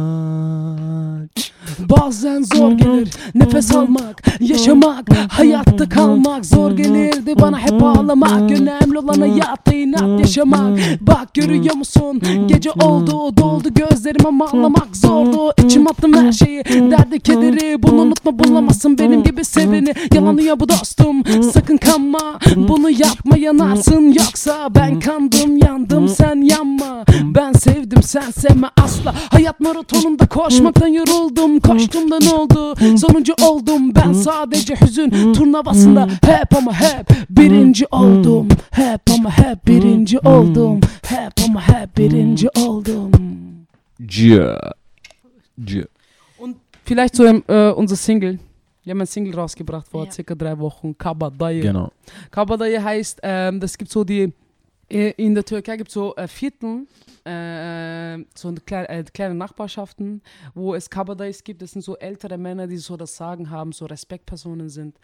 [1.79, 8.51] Bazen zor gelir nefes almak, yaşamak, hayatta kalmak zor gelirdi bana hep ağlamak.
[8.51, 10.79] Önemli olan hayatta inat yaşamak.
[11.01, 12.21] Bak görüyor musun?
[12.47, 15.53] Gece oldu, doldu gözlerim ama ağlamak zordu.
[15.65, 17.83] İçim attım her şeyi, derdi kederi.
[17.83, 19.93] Bunu unutma bulamazsın benim gibi seveni.
[20.13, 22.39] Yalanıyor bu dostum, sakın kanma.
[22.55, 27.05] Bunu yapma yanarsın yoksa ben kandım yandım sen yanma.
[27.23, 29.15] Ben sevdim sen sevme asla.
[29.29, 31.59] Hayat maratonunda koşmaktan yoruldum.
[31.67, 32.75] Koştum da ne oldu?
[32.97, 33.95] Sonuncu oldum.
[33.95, 38.47] Ben sadece hüzün turnuvasında hep ama hep birinci oldum.
[38.71, 40.79] Hep ama hep birinci oldum.
[41.07, 43.11] Hep ama hep birinci oldum.
[44.11, 44.59] Ja.
[45.67, 45.83] Ja.
[46.39, 48.37] Und vielleicht so äh, unser Single.
[48.83, 50.11] Wir haben ein Single rausgebracht vor Ja.
[50.11, 50.93] circa drei Wochen.
[50.97, 51.61] Kabadayı.
[51.61, 51.89] Genau.
[52.31, 54.31] Kabadayı heißt, ähm, das gibt so die,
[54.91, 56.87] äh, in der Türkei gibt es so äh, Vierteln,
[57.25, 60.21] äh, so eine kleine, äh, kleine Nachbarschaften,
[60.53, 61.61] wo es Kabadayis gibt.
[61.61, 64.97] Das sind so ältere Männer, die so das Sagen haben, so Respektpersonen sind.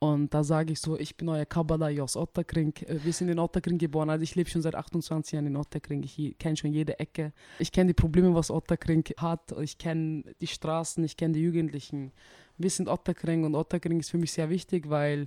[0.00, 2.72] Und da sage ich so, ich bin euer Kabadayı aus Otterkring.
[2.86, 6.04] Äh, Wir sind in Otterkring geboren, also ich lebe schon seit 28 Jahren in Otterkring.
[6.04, 7.32] Ich kenne schon jede Ecke.
[7.58, 9.52] Ich kenne die Probleme, was Otterkring hat.
[9.60, 12.12] Ich kenne die Straßen, ich kenne die Jugendlichen.
[12.58, 15.26] Wir sind Otterkring und Otterkring ist für mich sehr wichtig, weil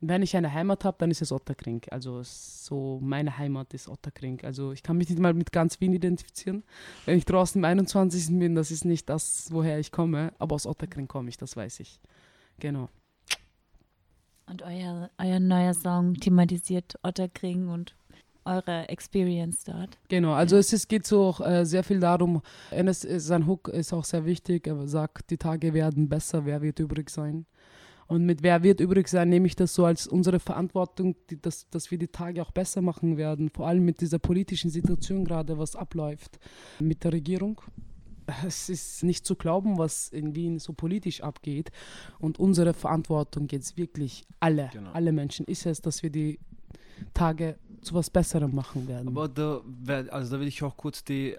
[0.00, 1.82] wenn ich eine Heimat habe, dann ist es Otterkring.
[1.90, 4.40] Also es so meine Heimat ist Otterkring.
[4.42, 6.64] Also ich kann mich nicht mal mit ganz Wien identifizieren.
[7.06, 8.38] Wenn ich draußen im 21.
[8.38, 11.80] bin, das ist nicht das, woher ich komme, aber aus Otterkring komme ich, das weiß
[11.80, 12.00] ich.
[12.58, 12.88] Genau.
[14.46, 17.94] Und euer, euer neuer Song thematisiert Otterkring und
[18.44, 19.98] eure Experience dort.
[20.08, 23.92] Genau, also es ist, geht so auch, äh, sehr viel darum, äh, sein Hook ist
[23.92, 24.66] auch sehr wichtig.
[24.66, 27.46] Er sagt, die Tage werden besser, wer wird übrig sein?
[28.06, 31.68] Und mit wer wird übrig sein, nehme ich das so als unsere Verantwortung, die, dass,
[31.70, 33.48] dass wir die Tage auch besser machen werden.
[33.48, 36.38] Vor allem mit dieser politischen Situation gerade, was abläuft
[36.80, 37.60] mit der Regierung.
[38.46, 41.70] Es ist nicht zu glauben, was in Wien so politisch abgeht.
[42.18, 44.92] Und unsere Verantwortung jetzt wirklich alle, Genau.
[44.92, 46.38] alle Menschen ist es, dass wir die
[47.12, 49.08] Tage zu was Besserem machen werden.
[49.08, 49.60] Aber da,
[50.10, 51.36] also da will ich auch kurz die,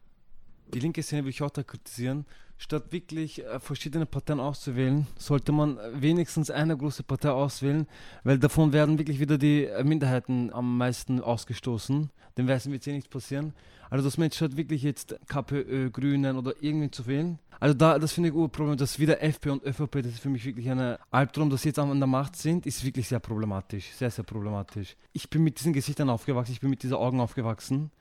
[0.73, 2.25] die linke Szene will ich auch da kritisieren.
[2.57, 7.85] Statt wirklich äh, verschiedene Parteien auszuwählen, sollte man äh, wenigstens eine große Partei auswählen,
[8.23, 12.09] weil davon werden wirklich wieder die äh, Minderheiten am meisten ausgestoßen.
[12.37, 13.53] Dem Weißen wird eh nichts passieren.
[13.89, 17.39] Also das Mensch statt wirklich jetzt KPÖ, Grünen oder irgendwie zu wählen.
[17.59, 20.29] Also da, das finde ich ein Problem, dass wieder FPÖ und ÖVP, das ist für
[20.29, 23.91] mich wirklich ein Albtraum, dass sie jetzt an der Macht sind, ist wirklich sehr problematisch,
[23.91, 24.95] sehr, sehr problematisch.
[25.13, 27.91] Ich bin mit diesen Gesichtern aufgewachsen, ich bin mit diesen Augen aufgewachsen.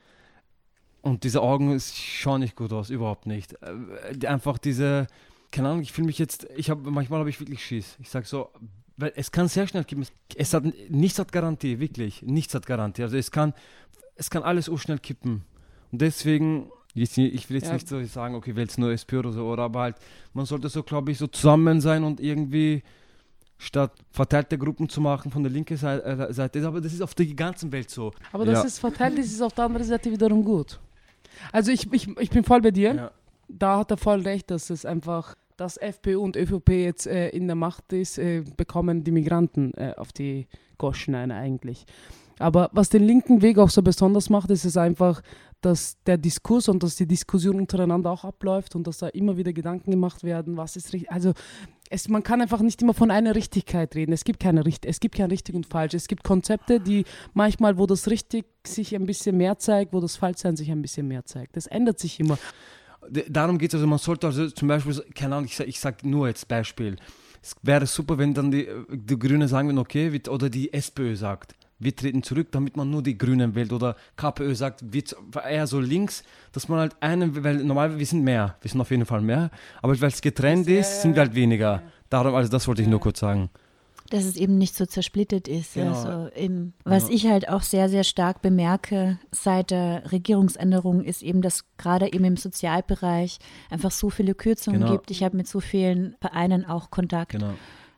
[1.05, 3.53] Und diese Augen schauen nicht gut aus, überhaupt nicht.
[3.63, 5.07] Äh, die- Einfach diese,
[5.51, 7.97] keine Ahnung, ich fühle mich jetzt, ich habe manchmal habe ich wirklich Schiss.
[8.01, 8.49] Ich sage so,
[8.97, 10.07] weil es kann sehr schnell kippen.
[10.37, 13.03] Es hat nichts hat Garantie, wirklich, nichts hat Garantie.
[13.03, 13.53] Also es kann,
[14.17, 15.45] es kann alles so schnell kippen.
[15.93, 17.75] Und deswegen, ich will jetzt Ja.
[17.75, 19.97] nicht so sagen, okay, jetzt nur SP oder so, oder aber halt,
[20.33, 22.83] man sollte so, glaube ich, so zusammen sein und irgendwie
[23.59, 26.67] statt verteilte Gruppen zu machen von der linken Seite, äh, Seite.
[26.67, 28.13] Aber das ist auf der ganzen Welt so.
[28.33, 28.65] Aber das Ja.
[28.65, 30.81] ist verteilt, das ist auf der anderen Seite wiederum gut.
[31.53, 32.95] Also ich, ich, ich bin voll bei dir.
[32.95, 33.11] Ja.
[33.49, 37.47] Da hat er voll recht, dass es einfach, dass FPÖ und ÖVP jetzt äh, in
[37.47, 40.47] der Macht ist, äh, bekommen die Migranten äh, auf die
[40.79, 41.87] Goschen ein eigentlich.
[42.39, 45.23] Aber was den linken Weg auch so besonders macht, ist es einfach,
[45.61, 49.53] dass der Diskurs und dass die Diskussion untereinander auch abläuft und dass da immer wieder
[49.53, 51.11] Gedanken gemacht werden, was ist richtig.
[51.11, 51.33] Also
[51.91, 54.13] es, man kann einfach nicht immer von einer Richtigkeit reden.
[54.13, 55.95] Es gibt keine Richt es gibt kein richtig und falsch.
[55.95, 60.17] Es gibt Konzepte, die manchmal, wo das richtig sich ein bisschen mehr zeigt, wo das
[60.17, 61.57] Falschsein sich ein bisschen mehr zeigt.
[61.57, 62.39] Das ändert sich immer.
[63.29, 66.27] Darum geht es, also man sollte also zum Beispiel, keine Ahnung, ich, sag- sage nur
[66.29, 66.97] jetzt Beispiel.
[67.43, 71.55] Es wäre super, wenn dann die, die Grünen sagen würden, okay, oder die SPÖ sagt,
[71.79, 73.73] wir treten zurück, damit man nur die Grünen wählt.
[73.73, 75.03] Oder KPÖ sagt, wir
[75.49, 76.23] eher so links,
[76.53, 79.51] dass man halt einen, weil normal, wir sind mehr, wir sind auf jeden Fall mehr,
[79.83, 81.83] aber weil es getrennt Das- ist, ja, sind wir halt weniger.
[82.11, 83.51] Darum, also das wollte ich nur kurz sagen.
[84.11, 85.75] dass es eben nicht so zersplittet ist.
[85.75, 85.95] Genau.
[85.95, 87.15] Also im, was Genau.
[87.17, 92.23] ich halt auch sehr, sehr stark bemerke seit der Regierungsänderung, ist eben, dass gerade eben
[92.25, 93.39] im Sozialbereich
[93.71, 94.93] einfach so viele Kürzungen Genau.
[94.93, 95.11] gibt.
[95.11, 97.33] Ich habe mit so vielen Vereinen auch Kontakt.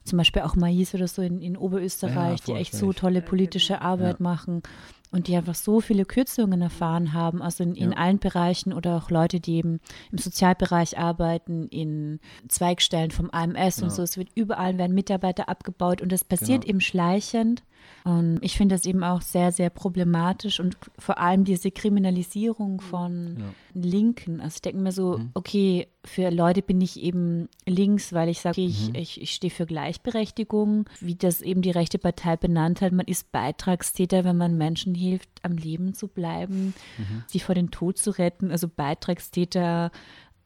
[0.07, 0.11] Genau.
[0.11, 3.81] Zum Beispiel auch Mais oder so in, in Oberösterreich, Ja, die echt so tolle politische
[3.81, 4.63] Arbeit machen
[5.11, 7.97] und die einfach so viele Kürzungen erfahren haben, also in, in Ja.
[7.99, 9.81] allen Bereichen oder auch Leute, die eben
[10.13, 13.91] im Sozialbereich arbeiten, in Zweigstellen vom AMS und Ja.
[13.91, 14.03] so.
[14.03, 16.71] Es wird überall werden Mitarbeiter abgebaut und das passiert Genau.
[16.71, 17.63] eben schleichend.
[18.05, 23.37] Und ich finde das eben auch sehr, sehr problematisch und vor allem diese Kriminalisierung von
[23.41, 23.45] Ja.
[23.75, 24.41] Linken.
[24.41, 25.31] Also ich denke mir so, Mhm.
[25.35, 28.95] okay, für Leute bin ich eben links, weil ich sage, okay, ich, Mhm.
[28.95, 32.93] ich, ich stehe für Gleichberechtigung, wie das eben die rechte Partei benannt hat.
[32.93, 37.25] Man ist Beitragstäter, wenn man Menschen hilft, am Leben zu bleiben, Mhm.
[37.27, 38.53] sie vor den Tod zu retten.
[38.53, 39.91] Also Beitragstäter,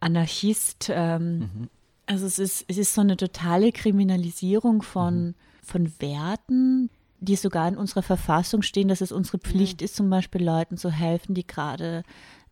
[0.00, 0.90] Anarchist.
[0.92, 1.68] Ähm, Mhm.
[2.06, 5.34] Also es ist, es ist so eine totale Kriminalisierung von, Mhm.
[5.62, 6.90] von Werten,
[7.20, 10.90] die sogar in unserer Verfassung stehen, dass es unsere Pflicht ist, zum Beispiel Leuten zu
[10.90, 12.02] helfen, die gerade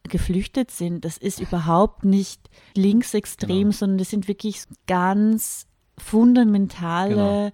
[0.04, 1.04] geflüchtet sind.
[1.04, 2.40] Das ist überhaupt nicht
[2.76, 3.70] linksextrem, Genau.
[3.72, 5.66] sondern das sind wirklich ganz
[5.98, 7.52] fundamentale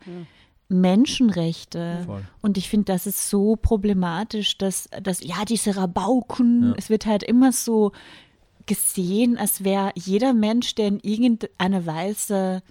[0.69, 2.03] Menschenrechte.
[2.07, 2.23] Voll.
[2.43, 6.75] Und ich finde, das ist so problematisch, dass, dass ja, diese Rabauken, Ja.
[6.77, 7.93] es wird halt immer so
[8.67, 12.63] gesehen, als wäre jeder Mensch, der in irgendeiner Weise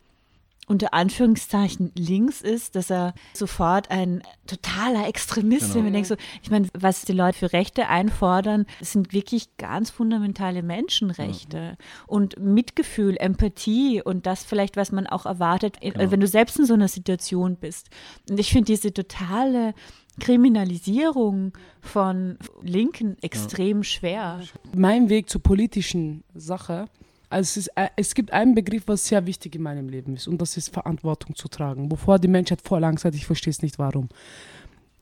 [0.68, 5.74] unter Anführungszeichen links ist, dass er sofort ein totaler Extremist ist.
[5.74, 5.84] Genau.
[5.84, 10.64] Man denkt so, ich meine, was die Leute für Rechte einfordern, sind wirklich ganz fundamentale
[10.64, 11.78] Menschenrechte.
[12.07, 16.11] Und Mitgefühl, Empathie und das vielleicht, was man auch erwartet, äh, Genau.
[16.11, 17.89] wenn du selbst in so einer Situation bist.
[18.30, 19.74] Und ich finde diese totale
[20.20, 24.41] Kriminalisierung von Linken extrem schwer.
[24.76, 26.86] Mein Weg zur politischen Sache,
[27.34, 30.27] also es, ist, äh, es gibt einen Begriff, was sehr wichtig in meinem Leben ist
[30.27, 31.89] und das ist Verantwortung zu tragen.
[31.89, 34.09] Bevor die Menschheit voll Angst hat, ich verstehe es nicht warum.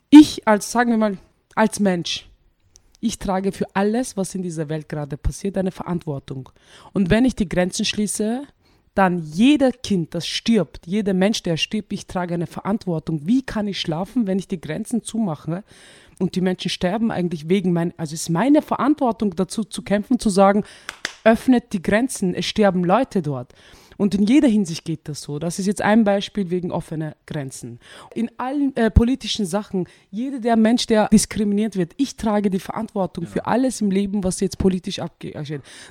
[0.09, 1.17] Ich als, sagen wir mal,
[1.55, 2.29] als Mensch,
[2.99, 6.49] ich trage für alles, was in dieser Welt gerade passiert, eine Verantwortung.
[6.93, 8.43] Und wenn ich die Grenzen schließe,
[8.93, 13.25] dann jeder Kind, das stirbt, jeder Mensch, der stirbt, ich trage eine Verantwortung.
[13.25, 15.63] Wie kann ich schlafen, wenn ich die Grenzen zumache
[16.19, 20.19] und die Menschen sterben eigentlich wegen mein, also es ist meine Verantwortung dazu zu kämpfen,
[20.19, 20.63] zu sagen,
[21.23, 23.53] öffnet die Grenzen, es sterben Leute dort.
[24.01, 25.37] Und in jeder Hinsicht geht das so.
[25.37, 27.79] Das ist jetzt ein Beispiel wegen offener Grenzen.
[28.15, 33.27] In allen äh, politischen Sachen, jeder der Mensch, der diskriminiert wird, ich trage die Verantwortung
[33.27, 35.37] für alles im Leben, was jetzt politisch abgeht.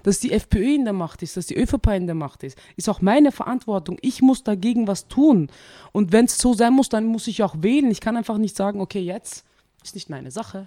[0.02, 2.88] Dass die FPÖ in der Macht ist, dass die ÖVP in der Macht ist, ist
[2.88, 3.96] auch meine Verantwortung.
[4.00, 5.48] Ich muss dagegen was tun.
[5.92, 7.92] Und wenn es so sein muss, dann muss ich auch wählen.
[7.92, 9.44] Ich kann einfach nicht sagen, okay, jetzt
[9.84, 10.66] ist nicht meine Sache.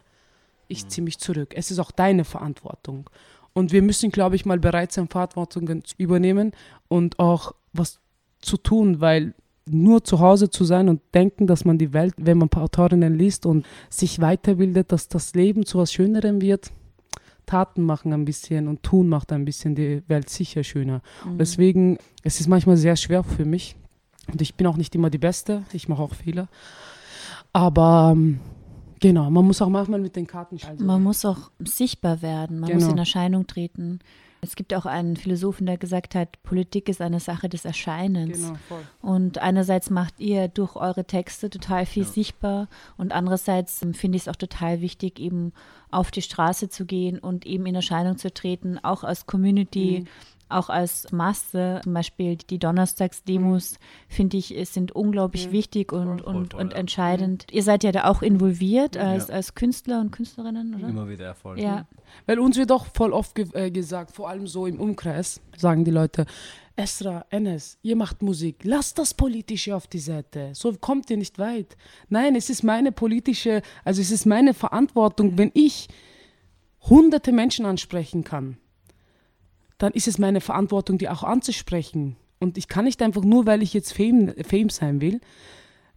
[0.69, 1.53] Ich ziehe mich zurück.
[1.57, 3.09] Es ist auch deine Verantwortung.
[3.53, 6.51] Und wir müssen, glaube ich, mal bereit sein, Verantwortung zu übernehmen
[6.87, 7.99] und auch was
[8.41, 9.33] zu tun, weil
[9.65, 12.63] nur zu Hause zu sein und denken, dass man die Welt, wenn man ein paar
[12.63, 16.71] Autorinnen liest und sich weiterbildet, dass das Leben zu was Schönerem wird.
[17.45, 21.01] Taten machen ein bisschen und tun macht ein bisschen die Welt sicher schöner.
[21.25, 23.75] Und deswegen, es ist manchmal sehr schwer für mich.
[24.31, 25.63] Und ich bin auch nicht immer die Beste.
[25.73, 26.47] Ich mache auch Fehler.
[27.51, 28.39] Aber ähm,
[29.03, 30.85] genau, man muss auch manchmal mit den Karten spielen.
[30.85, 32.93] Man muss auch sichtbar werden, man muss Genau.
[32.93, 33.99] in Erscheinung treten.
[34.41, 38.41] Es gibt auch einen Philosophen, der gesagt hat, Politik ist eine Sache des Erscheinens.
[38.41, 38.81] Genau, voll.
[39.01, 42.09] Und einerseits macht ihr durch eure Texte total viel Ja.
[42.09, 45.53] sichtbar und andererseits ähm, finde ich es auch total wichtig, eben
[45.91, 50.01] auf die Straße zu gehen und eben in Erscheinung zu treten, auch als Community.
[50.01, 50.07] Mhm.
[50.53, 53.77] Auch als Masse, zum Beispiel die Donnerstagsdemos,
[54.07, 55.51] finde ich, es sind unglaublich Mhm.
[55.51, 56.79] wichtig und, Voll, und, voll, und ja.
[56.79, 57.45] entscheidend.
[57.51, 59.33] Ihr seid ja da auch involviert als, Ja.
[59.35, 60.87] als Künstler und Künstlerinnen, oder?
[60.87, 61.59] Immer wieder Erfolg.
[61.59, 61.85] Ja,
[62.25, 65.83] Weil uns wird auch voll oft ge äh, gesagt, vor allem so im Umkreis, sagen
[65.83, 66.25] die Leute,
[66.75, 71.37] Esra, Enes, ihr macht Musik, lasst das Politische auf die Seite, so kommt ihr nicht
[71.39, 71.77] weit.
[72.09, 75.87] Nein, es ist meine politische, also es ist meine Verantwortung, wenn ich
[76.89, 78.57] hunderte Menschen ansprechen kann,
[79.77, 82.15] dann ist es meine Verantwortung, die auch anzusprechen.
[82.39, 85.21] Und ich kann nicht einfach nur, weil ich jetzt Fame, Fame sein will,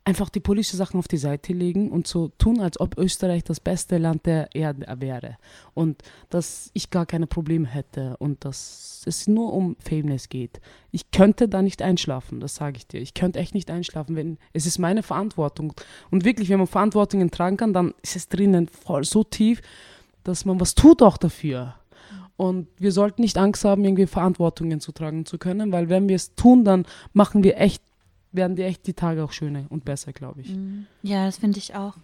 [0.07, 3.59] einfach die politischen Sachen auf die Seite legen und so tun, als ob Österreich das
[3.59, 5.37] beste Land der Erde wäre.
[5.75, 6.01] Und
[6.31, 10.61] dass ich gar keine Probleme hätte und dass es nur um Fameness geht.
[10.93, 13.01] Ich könnte da nicht einschlafen, das sage ich dir.
[13.01, 15.75] Ich könnte echt nicht einschlafen, wenn es ist meine Verantwortung.
[16.13, 19.61] Und wirklich, wenn man Verantwortungen tragen kann, dann ist es drinnen voll so tief,
[20.23, 21.75] dass man was tut auch dafür.
[22.37, 26.17] Und wir sollten nicht Angst haben, irgendwie Verantwortungen zu tragen zu können, weil wenn wir
[26.17, 27.83] es tun, dann machen wir echt,
[28.33, 30.51] werden die echt die Tage auch schöner und besser, glaube ich.
[30.51, 30.87] Mhm.
[31.03, 31.95] Ja, das finde ich auch.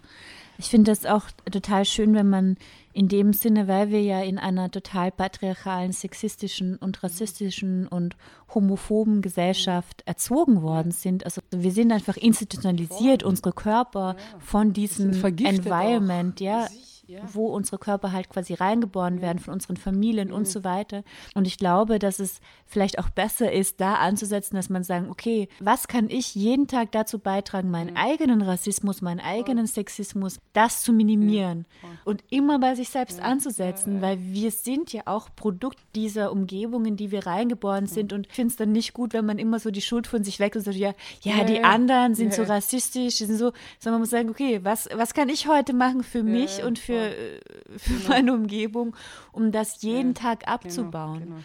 [0.59, 2.57] Ich finde das auch total schön, wenn man
[2.93, 8.17] in dem Sinne, weil wir ja in einer total patriarchalen, sexistischen und rassistischen und
[8.55, 11.25] homophoben Gesellschaft erzogen worden sind.
[11.25, 16.45] Also wir sind einfach institutionalisiert, unsere Körper von diesem Environment, auch.
[16.45, 16.67] ja,
[17.07, 17.21] ja.
[17.33, 20.35] wo unsere Körper halt quasi reingeboren werden von unseren Familien Mhm.
[20.35, 21.03] und so weiter.
[21.35, 25.49] Und ich glaube, dass es vielleicht auch besser ist, da anzusetzen, dass man sagen, okay,
[25.61, 27.97] was kann ich jeden Tag dazu beitragen, meinen Mhm.
[27.97, 31.67] eigenen Rassismus, meinen eigenen Sexismus, das zu minimieren
[32.05, 36.97] und immer bei sich selbst anzusetzen, weil wir sind ja auch Produkt dieser Umgebung, in
[36.97, 38.13] die wir reingeboren sind.
[38.13, 40.39] Und ich finde es dann nicht gut, wenn man immer so die Schuld von sich
[40.41, 40.93] weg und sagt, ja,
[41.23, 44.89] ja, die anderen sind so rassistisch, die sind so, sondern man muss sagen, okay, was,
[44.95, 47.41] was kann ich heute machen für mich und für, voll.
[47.75, 48.97] äh, für meine Umgebung,
[49.33, 51.21] um das jeden Tag abzubauen.
[51.21, 51.45] Genau, genau.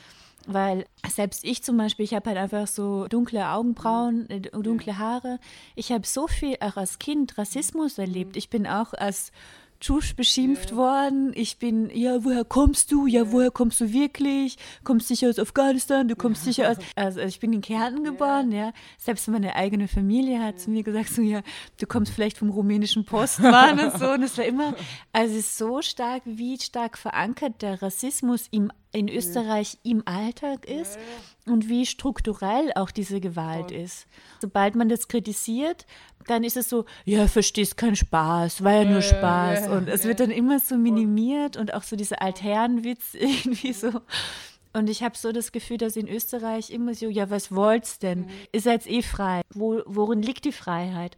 [0.49, 5.39] Weil selbst ich zum Beispiel, ich habe halt einfach so dunkle Augenbrauen, äh, dunkle Haare.
[5.75, 8.37] Ich habe so viel auch als Kind Rassismus erlebt.
[8.37, 9.33] Ich bin auch als
[9.79, 11.31] Tschusch beschimpft worden.
[11.35, 13.07] Ich bin, ja, woher kommst du?
[13.07, 14.57] Ja, woher kommst du wirklich?
[14.83, 16.07] Kommst sicher aus Afghanistan?
[16.07, 16.77] Du kommst sicher aus.
[16.95, 18.73] Also ich bin in Kärnten geboren, ja.
[18.97, 21.41] Selbst meine eigene Familie hat zu mir gesagt, so, ja,
[21.79, 24.11] du kommst vielleicht vom rumänischen Postmann und so.
[24.11, 24.75] Und es war immer,
[25.13, 30.65] also es ist so stark, wie stark verankert der Rassismus im, in Österreich im Alltag
[30.65, 30.97] ist
[31.45, 34.07] und wie strukturell auch diese Gewalt ist.
[34.41, 35.85] Sobald man das kritisiert,
[36.27, 39.65] dann ist es so, ja, verstehst keinen Spaß, war ja nur Spaß.
[39.65, 40.09] ja, und es ja.
[40.09, 44.01] wird dann immer so minimiert und auch so dieser Altherrenwitz irgendwie so.
[44.73, 48.29] Und ich habe so das Gefühl, dass in Österreich immer so, ja, was wollt's denn?
[48.51, 49.41] Ihr seid eh frei.
[49.53, 51.17] Wo, worin liegt die Freiheit?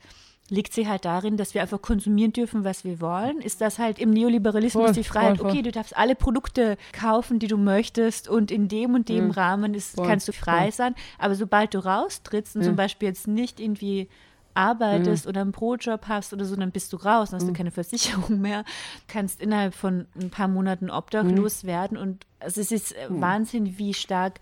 [0.49, 3.39] Liegt sie halt darin, dass wir einfach konsumieren dürfen, was wir wollen?
[3.41, 5.37] Ist das halt im Neoliberalismus Voll, die Freiheit?
[5.37, 5.51] voll, voll.
[5.51, 9.31] Okay, du darfst alle Produkte kaufen, die du möchtest und in dem und dem Mhm.
[9.31, 10.95] Rahmen ist, kannst du frei sein.
[11.17, 12.67] Aber sobald du raustrittst und Ja.
[12.69, 14.09] zum Beispiel jetzt nicht irgendwie
[14.55, 17.71] arbeitest oder einen Projob hast oder so, dann bist du raus, dann hast du keine
[17.71, 18.65] Versicherung mehr,
[19.07, 23.93] kannst innerhalb von ein paar Monaten obdachlos werden und also es ist äh, Wahnsinn, wie
[23.93, 24.39] stark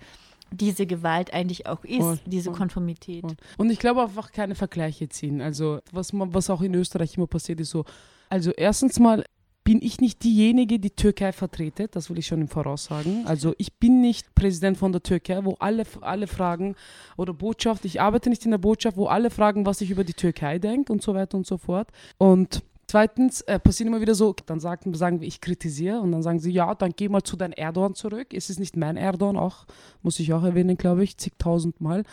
[0.51, 3.21] diese Gewalt eigentlich auch ist, Voll, diese voll, Konformität.
[3.21, 3.35] Voll.
[3.57, 5.41] Und ich glaube einfach keine Vergleiche ziehen.
[5.41, 7.85] Also was, man, was auch in Österreich immer passiert ist so,
[8.29, 9.23] also erstens mal
[9.67, 13.25] bin ich nicht diejenige, die Türkei vertrete, das will ich schon im Voraus sagen.
[13.25, 16.75] Also ich bin nicht Präsident von der Türkei, wo alle, alle fragen,
[17.17, 20.13] oder Botschaft, ich arbeite nicht in der Botschaft, wo alle fragen, was ich über die
[20.13, 21.89] Türkei denke und so weiter und so fort.
[22.17, 26.23] Und Zweitens äh, passiert immer wieder so, dann sagen, sagen wir, ich kritisiere und dann
[26.23, 28.27] sagen sie, ja, dann geh mal zu deinem Erdogan zurück.
[28.33, 29.65] Es ist nicht mein Erdogan, auch,
[30.03, 32.03] muss ich auch erwähnen, glaube ich, zigtausend Mal.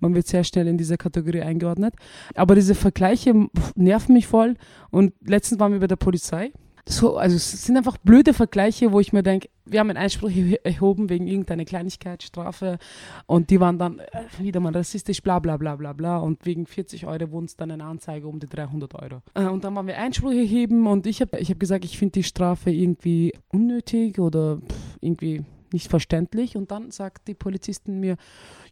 [0.00, 1.94] Man wird sehr schnell in diese Kategorie eingeordnet.
[2.34, 4.56] Aber diese Vergleiche nerven mich voll.
[4.90, 6.50] Und letztens waren wir bei der Polizei.
[6.86, 10.30] So, also es sind einfach blöde Vergleiche, wo ich mir denke, wir haben einen Einspruch
[10.64, 12.78] erhoben wegen irgendeiner Kleinigkeit, Strafe
[13.26, 16.66] und die waren dann äh, wieder mal rassistisch, bla bla bla bla bla und wegen
[16.66, 19.22] 40 Euro wurden es dann eine Anzeige um die 300 Euro.
[19.32, 22.12] Äh, und dann waren wir Einspruch erheben und ich habe ich hab gesagt, ich finde
[22.12, 24.60] die Strafe irgendwie unnötig oder
[25.00, 25.42] irgendwie
[25.74, 28.16] nicht verständlich und dann sagt die Polizistin mir,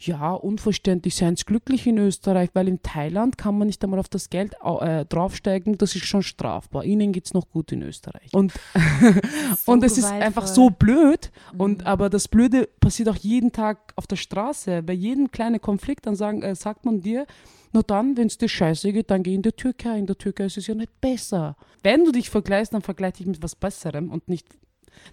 [0.01, 4.09] ja, unverständlich, seien Sie glücklich in Österreich, weil in Thailand kann man nicht einmal auf
[4.09, 6.85] das Geld äh, draufsteigen, das ist schon strafbar.
[6.85, 8.33] Ihnen geht es noch gut in Österreich.
[8.33, 8.53] Und,
[9.65, 11.31] So und es ist einfach so blöd.
[11.59, 11.87] Und Mhm.
[11.87, 14.83] aber das Blöde passiert auch jeden Tag auf der Straße.
[14.83, 17.27] Bei jedem kleinen Konflikt, dann sagen, äh, sagt man dir,
[17.73, 19.99] na dann, wenn es dir scheiße geht, dann geh in die Türkei.
[19.99, 21.57] In der Türkei ist es ja nicht besser.
[21.83, 24.47] Wenn du dich vergleichst, dann vergleich dich mit was Besserem und nicht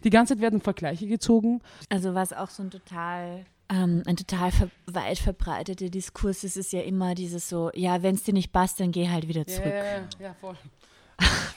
[0.04, 1.62] Die ganze Zeit werden Vergleiche gezogen.
[1.90, 6.74] Also was auch so ein total ähm, ein total ver weit verbreiteter Diskurs ist, ist
[6.74, 9.74] ja immer dieses so, ja, wenn es dir nicht passt, dann geh halt wieder zurück.
[10.20, 10.58] Ja, ja, voll.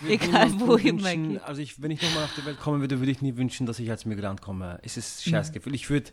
[0.08, 1.42] Egal, wo immer geht.
[1.42, 3.78] Also ich, wenn ich nochmal auf die Welt kommen würde, würde ich nie wünschen, dass
[3.78, 4.78] ich als Migrant komme.
[4.82, 5.74] Es ist ein Scheißgefühl.
[5.74, 6.10] Ich würde,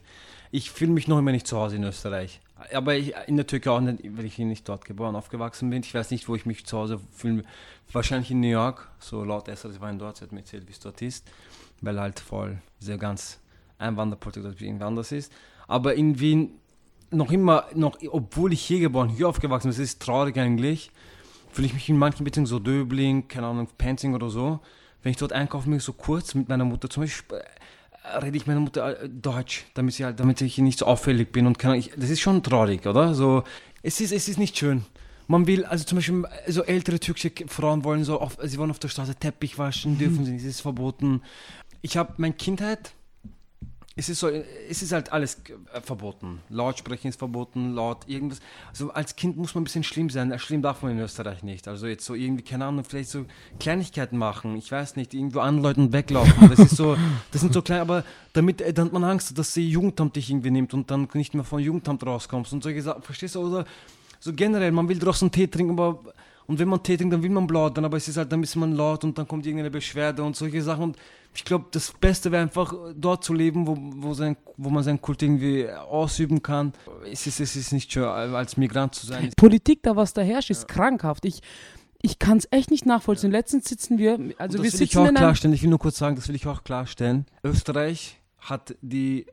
[0.52, 2.42] ich fühle mich noch immer nicht zu Hause in Österreich.
[2.74, 5.82] Aber ich, in der Türkei auch nicht, weil ich hier nicht dort geboren, aufgewachsen bin.
[5.82, 7.44] Ich weiß nicht, wo ich mich zu Hause fühle.
[7.92, 10.72] Wahrscheinlich in New York, so laut Esther, das war dort, sie hat mir erzählt, wie
[10.72, 11.28] es dort ist.
[11.82, 13.40] Weil halt voll, sehr ganz
[13.78, 15.32] Einwanderpolitik dort irgendwie anders ist.
[15.68, 16.52] Aber in Wien
[17.12, 20.92] noch immer, noch, obwohl ich hier geboren, hier aufgewachsen bin, es ist traurig eigentlich,
[21.52, 24.60] fühle ich mich in manchen Beziehungen so Döbling, keine Ahnung, Penzing oder so.
[25.02, 28.48] Wenn ich dort einkaufen bin, so kurz mit meiner Mutter, zum Beispiel äh, rede ich
[28.48, 31.80] meiner Mutter äh, Deutsch, damit, sie halt, damit ich nicht so auffällig bin und Ahnung,
[31.80, 33.14] ich, das ist schon traurig, oder?
[33.14, 33.44] So,
[33.82, 34.86] es ist, es ist nicht schön.
[35.28, 38.80] Man will, also zum Beispiel, so ältere türkische Frauen wollen so, auf, sie wollen auf
[38.80, 41.22] der Straße Teppich waschen, dürfen sie nicht, es ist verboten.
[41.82, 42.94] Ich habe meine Kindheit,
[44.00, 45.42] es ist so, es ist halt alles
[45.74, 46.40] äh, verboten.
[46.50, 48.40] Lautsprechen ist verboten, laut irgendwas.
[48.70, 50.32] Also als Kind muss man ein bisschen schlimm sein.
[50.32, 51.68] Äh, Schlimm darf man in Österreich nicht.
[51.68, 53.26] Also jetzt so irgendwie, keine Ahnung, vielleicht so
[53.60, 54.56] Kleinigkeiten machen.
[54.56, 56.50] Ich weiß nicht, irgendwo anläuten und weglaufen.
[56.50, 56.96] Das ist so,
[57.32, 60.30] das sind so klein, aber damit, äh, dann hat man Angst, dass die Jugendamt dich
[60.30, 63.02] irgendwie nimmt und dann nicht mehr vom Jugendamt rauskommst und solche Sachen.
[63.02, 63.42] Verstehst du?
[63.42, 63.66] Oder
[64.22, 66.00] so generell, man will draußen Tee trinken, aber
[66.50, 68.72] und wenn man trinkt, dann will man plaudern, aber es ist halt, dann ist man
[68.72, 70.84] laut und dann kommt irgendeine Beschwerde und solche Sachen.
[70.86, 70.98] Und
[71.36, 75.00] ich glaube, das Beste wäre einfach, dort zu leben, wo, wo, sein, wo man seinen
[75.00, 76.74] Kult irgendwie ausüben kann.
[77.06, 79.30] Es ist, es ist nicht schön, als Migrant zu sein.
[79.38, 81.24] Politik, da was da herrscht, ist krankhaft.
[81.26, 81.42] Ich,
[82.02, 83.30] ich kann es echt nicht nachvollziehen.
[83.30, 85.62] Letztens sitzen wir, also und wir das will ich sitzen auch in einem, klarstellen, ich
[85.62, 87.28] will nur kurz sagen, das will ich auch klarstellen.
[87.44, 89.28] Österreich hat die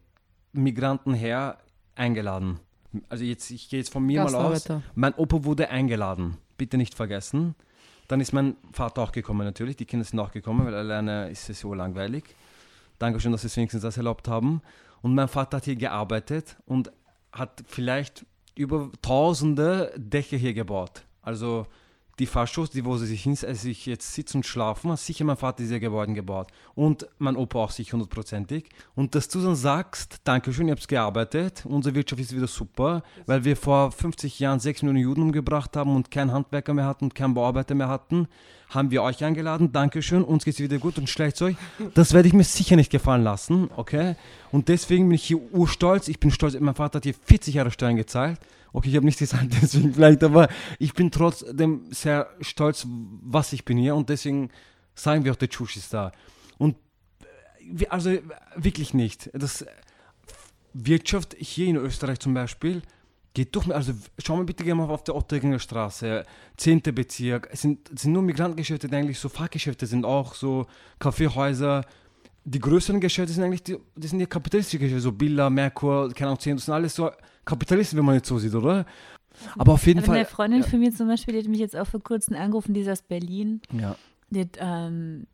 [0.52, 1.56] Migranten her
[1.94, 2.60] eingeladen.
[3.08, 4.68] Also jetzt, ich gehe jetzt von mir mal aus.
[4.94, 7.54] Mein Opa wurde eingeladen, bitte nicht vergessen.
[8.08, 11.48] Dann ist mein Vater auch gekommen natürlich, die Kinder sind auch gekommen, weil alleine ist
[11.50, 12.24] es so langweilig.
[12.98, 14.62] Dankeschön, dass Sie es wenigstens das erlaubt haben.
[15.02, 16.90] Und mein Vater hat hier gearbeitet und
[17.32, 21.04] hat vielleicht über tausende Dächer hier gebaut.
[21.20, 21.66] Also
[22.18, 25.36] die die wo sie sich, hin, also sich jetzt sitzen und schlafen, hat sicher mein
[25.36, 26.48] Vater diese Gebäude gebaut.
[26.74, 28.68] Und mein Opa auch sicher hundertprozentig.
[28.94, 33.44] Und dass du dann sagst, Dankeschön, ihr habt gearbeitet, unsere Wirtschaft ist wieder super, weil
[33.44, 37.14] wir vor 50 Jahren 6 Millionen Juden umgebracht haben und keinen Handwerker mehr hatten und
[37.14, 38.28] keinen Bauarbeiter mehr hatten,
[38.70, 41.56] haben wir euch eingeladen, Dankeschön, uns geht's wieder gut und schlecht euch.
[41.94, 44.16] Das werde ich mir sicher nicht gefallen lassen, okay?
[44.50, 46.08] Und deswegen bin ich hier urstolz.
[46.08, 48.40] Ich bin stolz, mein Vater hat hier 40 Jahre Steuern gezahlt.
[48.72, 50.48] Okay, ich habe nicht gesagt, deswegen vielleicht, aber
[50.78, 54.50] ich bin trotzdem sehr stolz, was ich bin hier und deswegen
[54.94, 56.12] sagen wir auch, der Tschusch ist da.
[56.58, 56.76] Und
[57.20, 57.24] äh,
[57.70, 58.10] wir- also
[58.56, 59.30] wirklich nicht.
[59.34, 59.66] Das äh,
[60.72, 62.82] Wirtschaft hier in Österreich zum Beispiel
[63.34, 63.70] geht durch.
[63.74, 63.92] Also
[64.22, 66.24] schau mal bitte gerne mal auf der Otteringer Straße,
[66.56, 66.80] 10.
[66.94, 67.48] Bezirk.
[67.52, 70.66] Es sind, es sind nur Migrantengeschäfte, die eigentlich so Fachgeschäfte sind, auch so
[70.98, 71.84] Kaffeehäuser.
[72.48, 76.28] Die größeren Geschäfte sind eigentlich, die, das sind ja kapitalistische Geschäfte, so Billa, Merkur, keine
[76.28, 77.10] Ahnung, 10, das sind alles so
[77.44, 78.86] Kapitalisten, wenn man jetzt so sieht, oder?
[79.58, 80.32] Aber auf jeden Aber eine Fall.
[80.32, 82.88] Freundin von mir zum Beispiel, die hat mich jetzt auch vor kurzem angerufen, die ist
[82.88, 83.60] aus Berlin.
[83.72, 83.96] Ja.
[84.30, 85.26] Die, hat, ähm,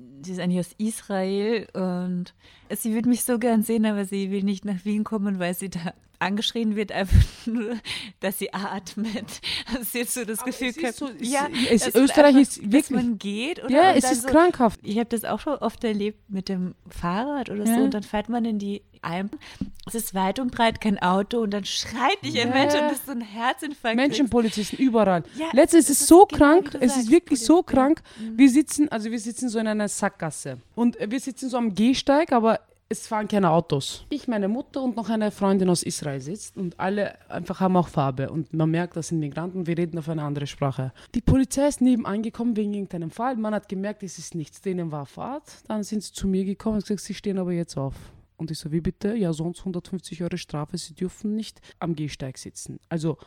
[0.00, 2.34] die ist eigentlich aus Israel und
[2.76, 5.70] sie würde mich so gern sehen, aber sie will nicht nach Wien kommen, weil sie
[5.70, 7.76] da angeschrien wird, einfach nur,
[8.20, 9.40] dass sie atmet.
[9.70, 12.40] Also sie hat so das Gefühl es ist gehabt, so- ja, es- dass Österreich einfach,
[12.42, 13.64] ist dass wirklich- man geht.
[13.64, 13.70] Oder?
[13.72, 14.80] Ja, es ist so, krankhaft.
[14.82, 17.74] Ich habe das auch schon oft erlebt mit dem Fahrrad oder Ja.
[17.76, 17.80] so.
[17.84, 19.38] Und dann fährt man in die Alpen.
[19.86, 22.50] Es ist weit und breit kein Auto und dann schreit dich ein.
[22.50, 23.96] Mensch und das ist so ein Herzinfarkt.
[23.96, 25.22] Menschenpolizisten überall.
[25.36, 28.02] Ja, Letztens ist es so genau, krank, es ist wirklich so krank.
[28.36, 32.32] Wir sitzen, also wir sitzen so in einer Sackgasse und wir sitzen so am Gehsteig,
[32.32, 32.60] aber
[32.92, 34.04] es fahren keine Autos.
[34.10, 37.86] Ich, meine Mutter und noch eine Freundin aus Israel sitzt und alle einfach haben auch
[37.86, 40.92] Farbe und man merkt, das sind Migranten, wir reden auf eine andere Sprache.
[41.14, 44.90] Die Polizei ist nebenan gekommen wegen irgendeinem Fall, man hat gemerkt, es ist nichts, denen
[44.90, 47.94] war Fahrt, dann sind sie zu mir gekommen und gesagt, sie stehen aber jetzt auf.
[48.40, 49.14] Und ich so, wie bitte?
[49.14, 52.80] Ja, sonst 150 Euro Strafe, sie dürfen nicht am Gehsteig sitzen.
[52.88, 53.18] Also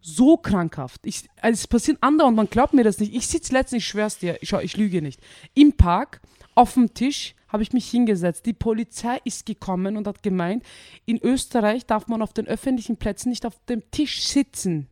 [0.00, 1.06] so krankhaft.
[1.06, 3.14] Ich, also es passiert andauernd, man glaubt mir das nicht.
[3.14, 5.20] Ich sitze letztens, ich schwör's dir, ich, ich lüge nicht,
[5.54, 6.20] im Park,
[6.56, 8.44] auf dem Tisch, habe ich mich hingesetzt.
[8.44, 10.64] Die Polizei ist gekommen und hat gemeint,
[11.06, 14.88] in Österreich darf man auf den öffentlichen Plätzen nicht auf dem Tisch sitzen.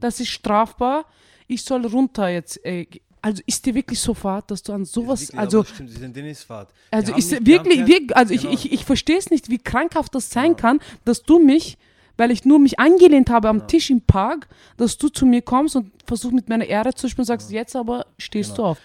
[0.00, 1.06] Das ist strafbar.
[1.46, 2.62] Ich soll runter jetzt.
[2.66, 2.86] Äh,
[3.22, 6.70] also ist dir wirklich so fad, dass du an sowas, also stimmt, sie sind Dennisfahrt.
[6.90, 10.56] also ist wirklich, wirklich, also ich, ich, ich verstehe es nicht, wie krankhaft das sein
[10.56, 11.78] kann, dass du mich,
[12.16, 15.76] weil ich nur mich angelehnt habe am Tisch im Park, dass du zu mir kommst
[15.76, 18.78] und versuchst mit meiner Ehre zu spielen und sagst, jetzt aber stehst du auf.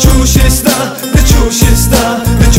[0.00, 0.80] Der Tusch ist wieder.
[2.38, 2.50] Der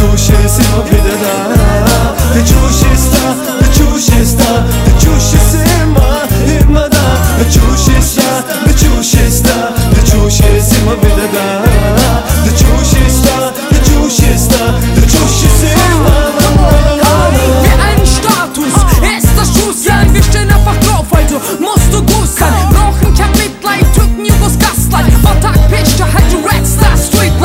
[7.39, 8.33] Det tjusjes da,
[8.65, 9.55] det tjusjes da.
[9.95, 16.09] Det tjusjes immer wieder da Det tjusjes da, det tjusjes da Det tjusjes immer, immer
[16.09, 16.20] da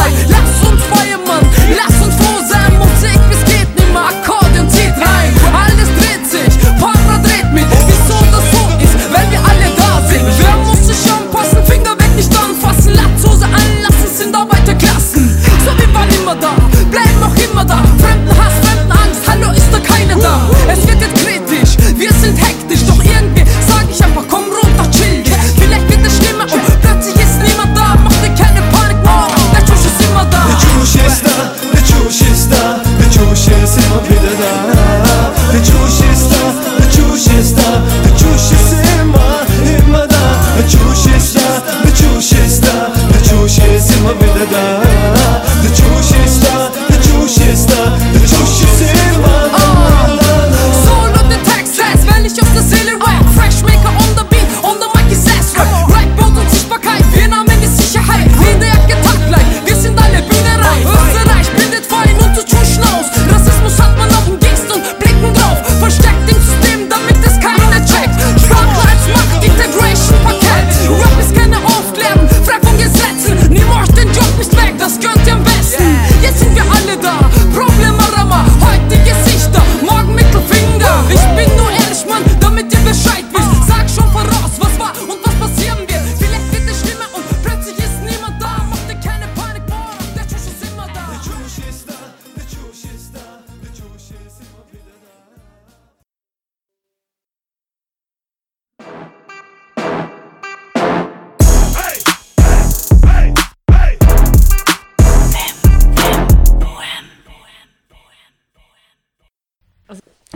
[0.06, 0.35] life.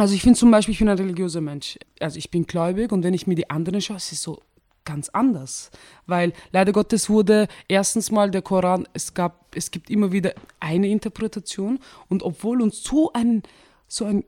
[0.00, 1.78] Also ich finde zum Beispiel, ich bin ein religiöser Mensch.
[2.00, 4.40] Also ich bin gläubig und wenn ich mir die anderen schaue, es ist so
[4.86, 5.70] ganz anders.
[6.06, 10.88] Weil leider Gottes wurde erstens mal der Koran, es gab, es gibt immer wieder eine
[10.88, 13.42] Interpretation und obwohl uns so ein,
[13.88, 14.24] so ein,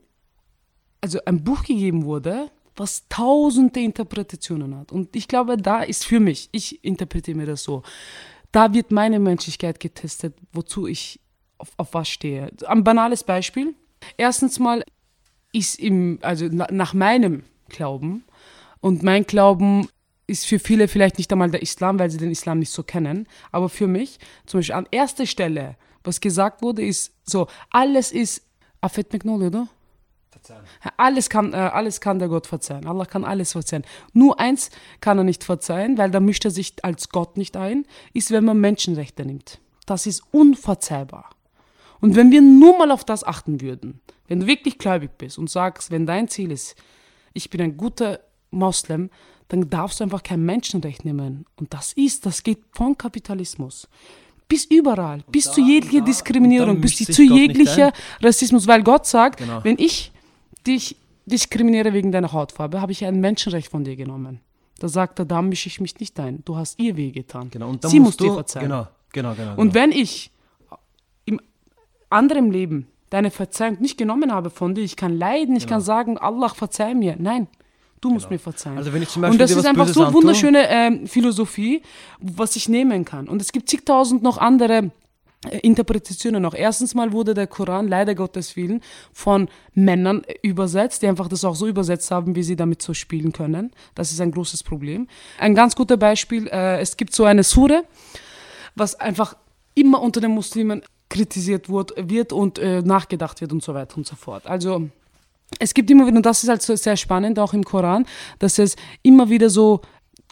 [1.01, 4.91] also ein Buch gegeben wurde, was tausende Interpretationen hat.
[4.91, 7.81] Und ich glaube, da ist für mich, ich interpretiere mir das so,
[8.51, 11.19] da wird meine Menschlichkeit getestet, wozu ich
[11.57, 12.51] auf, auf was stehe.
[12.67, 13.73] Ein banales Beispiel.
[14.17, 14.83] Erstens mal
[15.53, 18.25] ist im, also na, nach meinem Glauben,
[18.81, 19.87] und mein Glauben
[20.27, 23.27] ist für viele vielleicht nicht einmal der Islam, weil sie den Islam nicht so kennen,
[23.51, 28.41] aber für mich, zum Beispiel an erster Stelle, was gesagt wurde, ist so, alles ist,
[28.81, 29.69] Afet Magnoli, oder?
[30.97, 32.85] Alles kann, äh, alles kann der Gott verzeihen.
[32.85, 33.85] Allah kann alles verzeihen.
[34.11, 37.85] Nur eins kann er nicht verzeihen, weil da mischt er sich als Gott nicht ein,
[38.13, 39.61] ist, wenn man Menschenrechte nimmt.
[39.85, 41.29] Das ist unverzeihbar.
[42.01, 45.49] Und wenn wir nur mal auf das achten würden, wenn du wirklich gläubig bist und
[45.49, 46.75] sagst, wenn dein Ziel ist,
[47.33, 48.19] ich bin ein guter
[48.51, 49.09] Moslem,
[49.49, 51.45] dann darfst du einfach kein Menschenrecht nehmen.
[51.57, 53.87] Und das ist, das geht von Kapitalismus
[54.47, 59.63] bis überall, bis zu jeglicher Diskriminierung, dann bis zu jeglicher Rassismus, weil Gott sagt, Genau.
[59.63, 60.11] wenn ich
[60.67, 60.95] dich
[61.25, 64.41] diskriminiere wegen deiner Hautfarbe, habe ich ein Menschenrecht von dir genommen.
[64.77, 66.43] Da sagt er, da mische ich mich nicht ein.
[66.45, 67.49] Du hast ihr weh getan.
[67.49, 68.67] Genau, und dann Sie muss dir verzeihen.
[68.67, 69.51] Genau, genau, genau.
[69.55, 69.73] Und genau.
[69.73, 70.31] wenn ich
[71.25, 71.39] im
[72.09, 76.17] anderen Leben deine Verzeihung nicht genommen habe von dir, ich kann leiden, ich kann sagen,
[76.17, 77.15] Allah verzeih mir.
[77.19, 77.47] Nein,
[78.01, 78.75] du musst mir verzeihen.
[78.75, 81.07] Also wenn ich zum und Beispiel das dir ist einfach Böses so antue- wunderschöne ähm,
[81.07, 81.83] Philosophie,
[82.19, 83.27] was ich nehmen kann.
[83.29, 84.89] Und es gibt zigtausend noch andere
[85.47, 86.55] äh, Interpretationen noch.
[86.55, 88.81] Erstens mal wurde der Koran leider Gottes Willen
[89.13, 92.95] von Männern äh, übersetzt, die einfach das auch so übersetzt haben, wie sie damit so
[92.95, 93.73] spielen können.
[93.93, 95.07] Das ist ein großes Problem.
[95.37, 97.83] Ein ganz guter Beispiel, äh, es gibt so eine Sure,
[98.73, 99.35] was einfach
[99.75, 100.81] immer unter den Muslimen
[101.13, 104.47] kritisiert wird, und äh, nachgedacht wird und so weiter und so fort.
[104.47, 104.89] Also
[105.59, 108.05] es gibt immer wieder, und das ist halt sehr spannend, auch im Koran,
[108.39, 109.81] dass es immer wieder so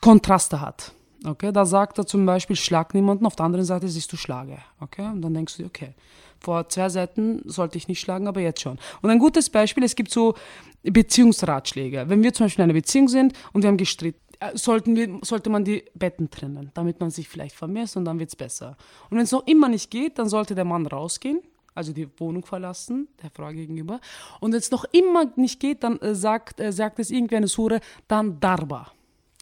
[0.01, 0.91] Kontraste hat.
[1.23, 4.57] Okay, da sagt er zum Beispiel, schlag niemanden, auf der anderen Seite siehst du Schlage.
[4.79, 5.93] Okay, und dann denkst du okay,
[6.39, 8.79] vor zwei Seiten sollte ich nicht schlagen, aber jetzt schon.
[9.03, 10.34] Und ein gutes Beispiel, es gibt so
[10.82, 12.05] Beziehungsratschläge.
[12.07, 14.19] Wenn wir zum Beispiel in einer Beziehung sind und wir haben gestritten,
[14.53, 18.29] sollten wir, sollte man die Betten trennen, damit man sich vielleicht vermisst und dann wird
[18.29, 18.77] es besser.
[19.09, 21.41] Und wenn es noch immer nicht geht, dann sollte der Mann rausgehen,
[21.75, 23.99] also die Wohnung verlassen, der Frau gegenüber.
[24.39, 27.47] Und wenn es noch immer nicht geht, dann äh, sagt, äh, sagt es irgendwie eine
[27.47, 28.91] Sure, dann Darba.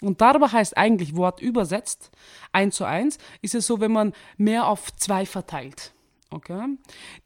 [0.02, 2.12] Und darüber heißt eigentlich, Wort übersetzt,
[2.52, 5.94] eins zu eins, ist es so, wenn man mehr auf zwei verteilt.
[6.32, 6.78] Okay?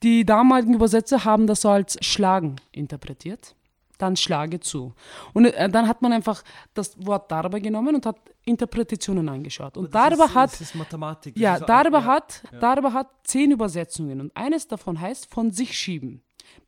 [0.01, 3.55] Die damaligen Übersetzer haben das so als Schlagen interpretiert.
[4.03, 4.93] Dann schlage zu.
[5.31, 6.43] Und äh, dann hat man einfach
[6.73, 9.77] das Wort darüber genommen und hat Interpretationen angeschaut.
[9.77, 11.35] Und darüber hat Das ist Mathematik.
[11.35, 12.05] das ja, darüber ja.
[12.05, 16.23] hat, darüber hat zehn Übersetzungen und eines davon heißt von sich schieben.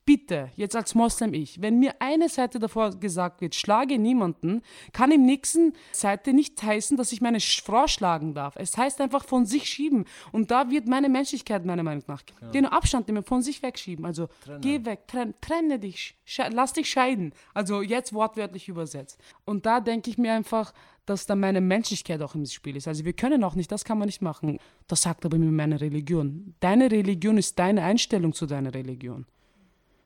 [0.06, 4.62] Bitte, jetzt als Moslem ich, wenn mir eine Seite davor gesagt wird, schlage niemanden,
[4.94, 8.56] kann im nächsten Seite nicht heißen, dass ich meine Frau schlagen darf.
[8.56, 10.06] Es heißt einfach von sich schieben.
[10.32, 12.22] Und da wird meine Menschlichkeit meiner Meinung nach.
[12.52, 14.06] Geh nur Abstand nehmen, von sich wegschieben.
[14.06, 14.28] Also
[14.62, 16.16] geh weg, trenn, trenne dich,
[16.52, 17.34] lass dich scheiden.
[17.56, 19.20] Also jetzt wortwörtlich übersetzt.
[19.44, 20.72] Und da denke ich mir einfach,
[21.06, 22.88] dass da meine Menschlichkeit auch im Spiel ist.
[22.88, 24.60] Also wir können auch nicht, das kann man nicht machen.
[24.88, 26.56] Das sagt aber mir meine Religion.
[26.60, 29.26] Deine Religion ist deine Einstellung zu deiner Religion.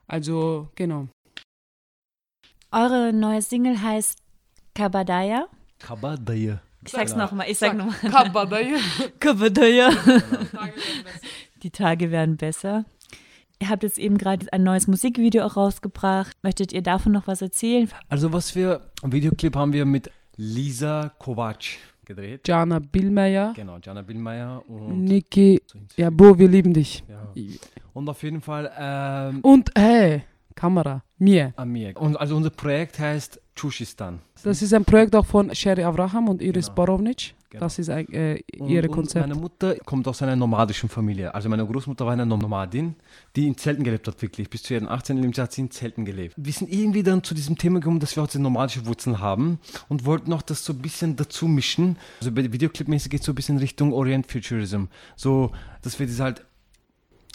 [0.07, 1.07] Also, genau.
[2.71, 4.19] Eure neue Single heißt
[4.73, 5.47] Kabadaya.
[5.79, 6.61] Kabadaya.
[6.85, 7.95] Ich sag's nochmal, ich sag nochmal.
[8.11, 8.77] Kabadaya.
[9.19, 9.89] Kabadaya.
[11.63, 12.85] Die Tage werden besser.
[13.61, 16.37] Ihr habt jetzt eben gerade ein neues Musikvideo auch rausgebracht.
[16.41, 17.89] Möchtet ihr davon noch was erzählen?
[18.07, 20.09] Also was wir, ein Videoclip haben wir mit
[20.41, 21.65] Lisa Kovac
[22.05, 22.47] gedreht.
[22.47, 25.61] Jana Billmeier, Genau, Jana Billmeier und, Niki,
[25.97, 27.03] ja, Bo, wir lieben dich.
[27.09, 27.27] ja.
[27.93, 30.21] und auf jeden Fall ähm, Und, hey,
[30.55, 31.51] Kamera, mir.
[31.57, 31.99] Amir.
[31.99, 34.19] Und also unser Projekt heißt Chushistan.
[34.41, 36.75] Das ist ein Projekt auch von Sherry Avraham und Iris Genau.
[36.75, 37.35] Borovnic.
[37.51, 37.61] Genau.
[37.65, 39.27] Das ist äh, Und- ihre und Konzept.
[39.27, 41.33] Meine Mutter kommt aus einer nomadischen Familie.
[41.33, 42.95] Also meine Großmutter war eine Nomadin,
[43.35, 44.49] die in Zelten gelebt hat, wirklich.
[44.51, 46.35] Bis zu ihren 18 Lebensjahr hat sie in Zelten gelebt.
[46.37, 50.05] Wir sind irgendwie dann zu diesem Thema gekommen, dass wir diese nomadische Wurzeln haben und
[50.05, 51.97] wollten auch das so ein bisschen dazu mischen.
[52.19, 54.83] Also bei Videoclip-mäßig geht es so ein bisschen Richtung Orient Futurism.
[55.15, 56.45] So, dass wir diese halt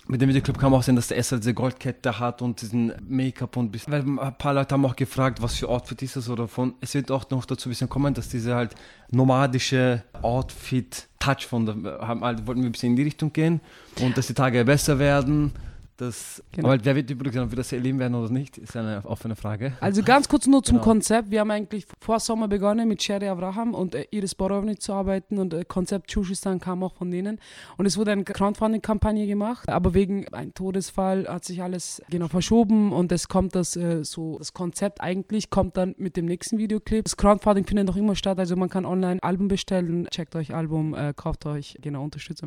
[0.07, 2.61] mit dem Videoclip kann man auch sehen, dass der S halt diese Goldkette hat und
[2.61, 3.93] diesen Make-up und bisschen.
[3.93, 6.75] Weil ein paar Leute haben auch gefragt, was für Outfit ist das oder von.
[6.81, 8.75] Es wird auch noch dazu ein bisschen kommen, dass diese halt
[9.11, 13.61] nomadische Outfit-Touch von haben halt, wollten wir ein bisschen in die Richtung gehen
[14.01, 15.53] und dass die Tage besser werden.
[15.97, 16.69] Das, Genau.
[16.71, 19.75] Aber wer wird übrigens, ob wir das erleben werden oder nicht, ist eine offene Frage.
[19.81, 20.85] Also ganz kurz nur zum Genau.
[20.85, 21.31] Konzept.
[21.31, 25.39] Wir haben eigentlich vor Sommer begonnen mit Sherry Avraham und äh, Iris Borovnik zu arbeiten
[25.39, 27.39] und äh, Konzept Chushistan kam auch von denen.
[27.77, 32.93] Und es wurde eine Crowdfunding-Kampagne gemacht, aber wegen einem Todesfall hat sich alles genau verschoben
[32.93, 37.05] und es kommt das äh, so, das Konzept eigentlich kommt dann mit dem nächsten Videoclip.
[37.05, 40.97] Das Crowdfunding findet noch immer statt, also man kann online Album bestellen, checkt euch Album,
[41.17, 42.43] kauft euch, genau, unterstützt.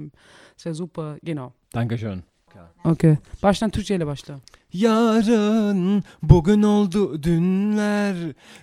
[0.56, 1.54] Das wäre super, genau.
[1.72, 2.24] Dankeschön.
[2.86, 3.16] Okey.
[3.44, 4.40] Baştan Türkçe ile başla.
[4.74, 8.16] Yarın bugün oldu dünler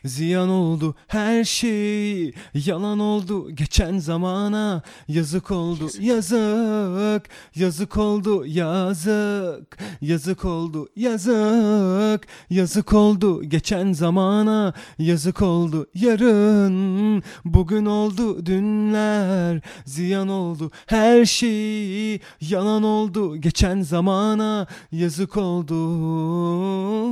[0.05, 10.44] Ziyan oldu her şey Yalan oldu geçen zamana Yazık oldu yazık Yazık oldu yazık Yazık
[10.44, 21.24] oldu yazık Yazık oldu geçen zamana Yazık oldu yarın Bugün oldu dünler Ziyan oldu her
[21.24, 27.11] şey Yalan oldu geçen zamana Yazık oldu Ah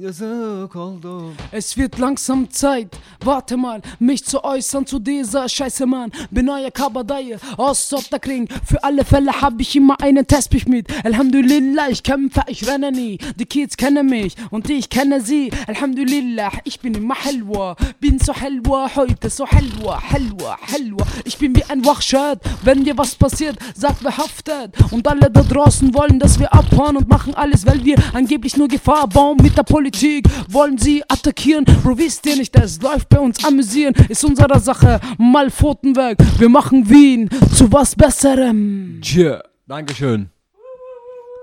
[0.00, 6.12] Yazık oldu Es wird langsam Zeit, warte mal, mich zu äußern zu dieser Scheiße, Mann.
[6.30, 8.48] Bin euer Kabadai aus Sottakring.
[8.64, 10.86] Für alle Fälle hab ich immer einen Testpich mit.
[11.04, 13.18] Alhamdulillah, ich kämpfe, ich renne nie.
[13.36, 15.50] Die Kids kennen mich und ich kenne sie.
[15.66, 17.76] Alhamdulillah, ich bin immer Helwa.
[18.00, 21.06] Bin so Helwa, heute so Helwa, Helwa, Helwa.
[21.26, 22.40] Ich bin wie ein Wachschild.
[22.64, 24.74] Wenn dir was passiert, sag behaftet.
[24.90, 28.68] Und alle da draußen wollen, dass wir abhauen und machen alles, weil wir angeblich nur
[28.68, 30.26] Gefahr bauen mit der Politik.
[30.48, 31.64] Wollen sie attackieren?
[31.82, 33.94] Bro, wisst ihr nicht, es läuft bei uns amüsieren.
[34.08, 36.16] Ist unsere Sache, mal Pfoten weg.
[36.38, 39.00] Wir machen Wien zu was Besserem.
[39.02, 40.30] Tja, Dankeschön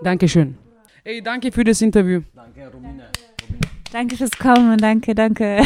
[0.01, 0.55] Dankeschön.
[1.03, 2.21] Ey, danke für das Interview.
[2.35, 3.05] Danke Romina
[3.91, 5.61] Danke fürs Kommen, danke, danke.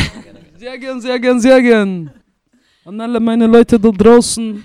[0.57, 2.11] Sehr gern, sehr gern, sehr gern.
[2.85, 4.63] An alle meine Leute da draußen.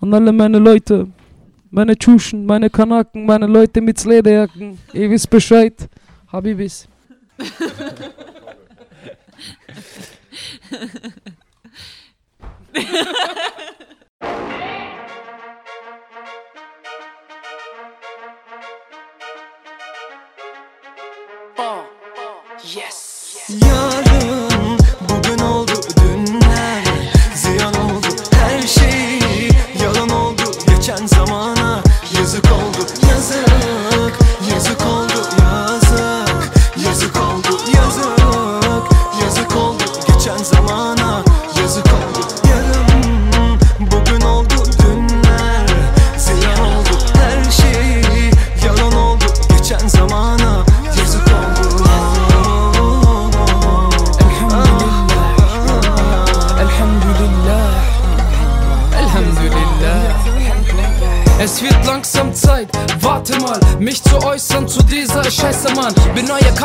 [0.00, 1.08] An alle meine Leute.
[1.70, 4.78] Meine Tschuschen, meine Kanaken, meine Leute mit Lederjacken.
[4.92, 5.74] Ihr wisst Bescheid.
[6.32, 6.88] Habibis.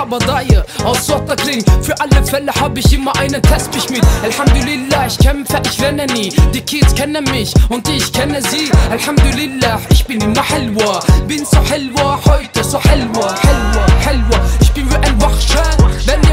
[0.04, 1.64] Kabadaie aus Otterkring.
[1.82, 4.02] Für alle Fälle hab ich immer einen Testbich mit.
[4.22, 6.30] Alhamdulillah, ich kämpfe, ich renne nie.
[6.54, 8.70] Die Kids kennen mich und ich kenne sie.
[8.92, 11.00] Alhamdulillah, ich bin immer Helwa.
[11.26, 13.34] Bin so Helwa, heute so Helwa.
[13.44, 14.46] Helwa, Helwa.
[14.60, 15.83] Ich bin wie ein Wachschal.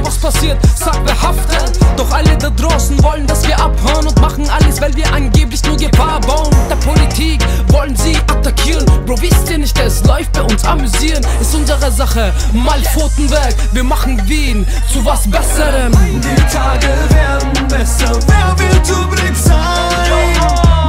[0.03, 1.79] Was passiert, sag behaftet.
[1.97, 5.77] Doch alle da draußen wollen, dass wir abhauen und machen alles, weil wir angeblich nur
[5.77, 6.51] Gefahr bauen.
[6.69, 8.85] Der Politik wollen sie attackieren.
[9.07, 11.25] Bro, wisst ihr nicht, es läuft bei uns amüsieren.
[11.41, 13.55] Ist unsere Sache, mal Pfoten weg.
[13.73, 15.93] Wir machen Wien zu was Besserem.
[15.93, 19.55] Die Tage werden besser, wer wird übrig sein?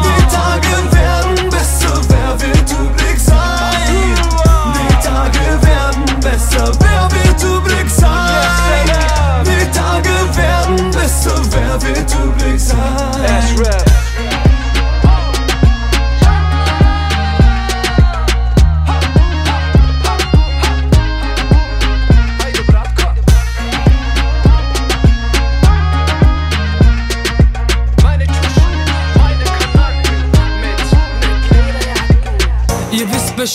[0.04, 3.36] Die Tage werden besser, wer wird übrig sein?
[4.74, 6.72] Die Tage werden besser,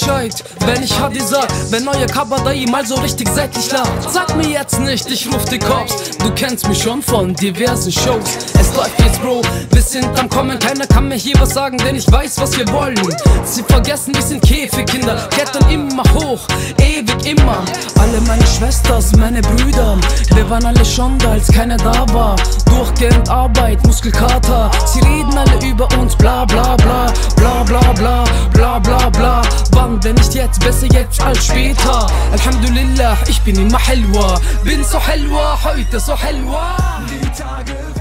[0.07, 3.89] Bescheid, wenn ich Hadi sag, wenn neue Kabadai mal so richtig seitlich lag.
[4.09, 6.17] Sag mir jetzt nicht, ich ruf die Cops.
[6.19, 8.39] Du kennst mich schon von diversen Shows.
[8.55, 10.59] Es läuft jetzt, Bro, bis hinterm Kommen.
[10.61, 13.01] Keiner kann mir hier was sagen, denn ich weiß, was wir wollen.
[13.45, 16.47] Sie vergessen, wir sind Käfigkinder, klettern immer hoch,
[16.79, 17.65] ewig immer.
[17.99, 19.99] Alle meine Schwesters, meine Brüder,
[20.35, 22.37] wir waren alle schon da, als keiner da war.
[22.67, 24.71] Durchgehend Arbeit, Muskelkater.
[24.87, 29.43] Sie reden alle über uns, bla bla bla, bla bla bla, bla bla bla.
[29.73, 32.07] Wann, wenn nicht jetzt, besser jetzt als später.
[32.33, 34.41] Alhamdulillah, ich bin immer Helwa.
[34.65, 36.77] Bin so Helwa, heute so Helwa.
[37.09, 37.96] Die Tage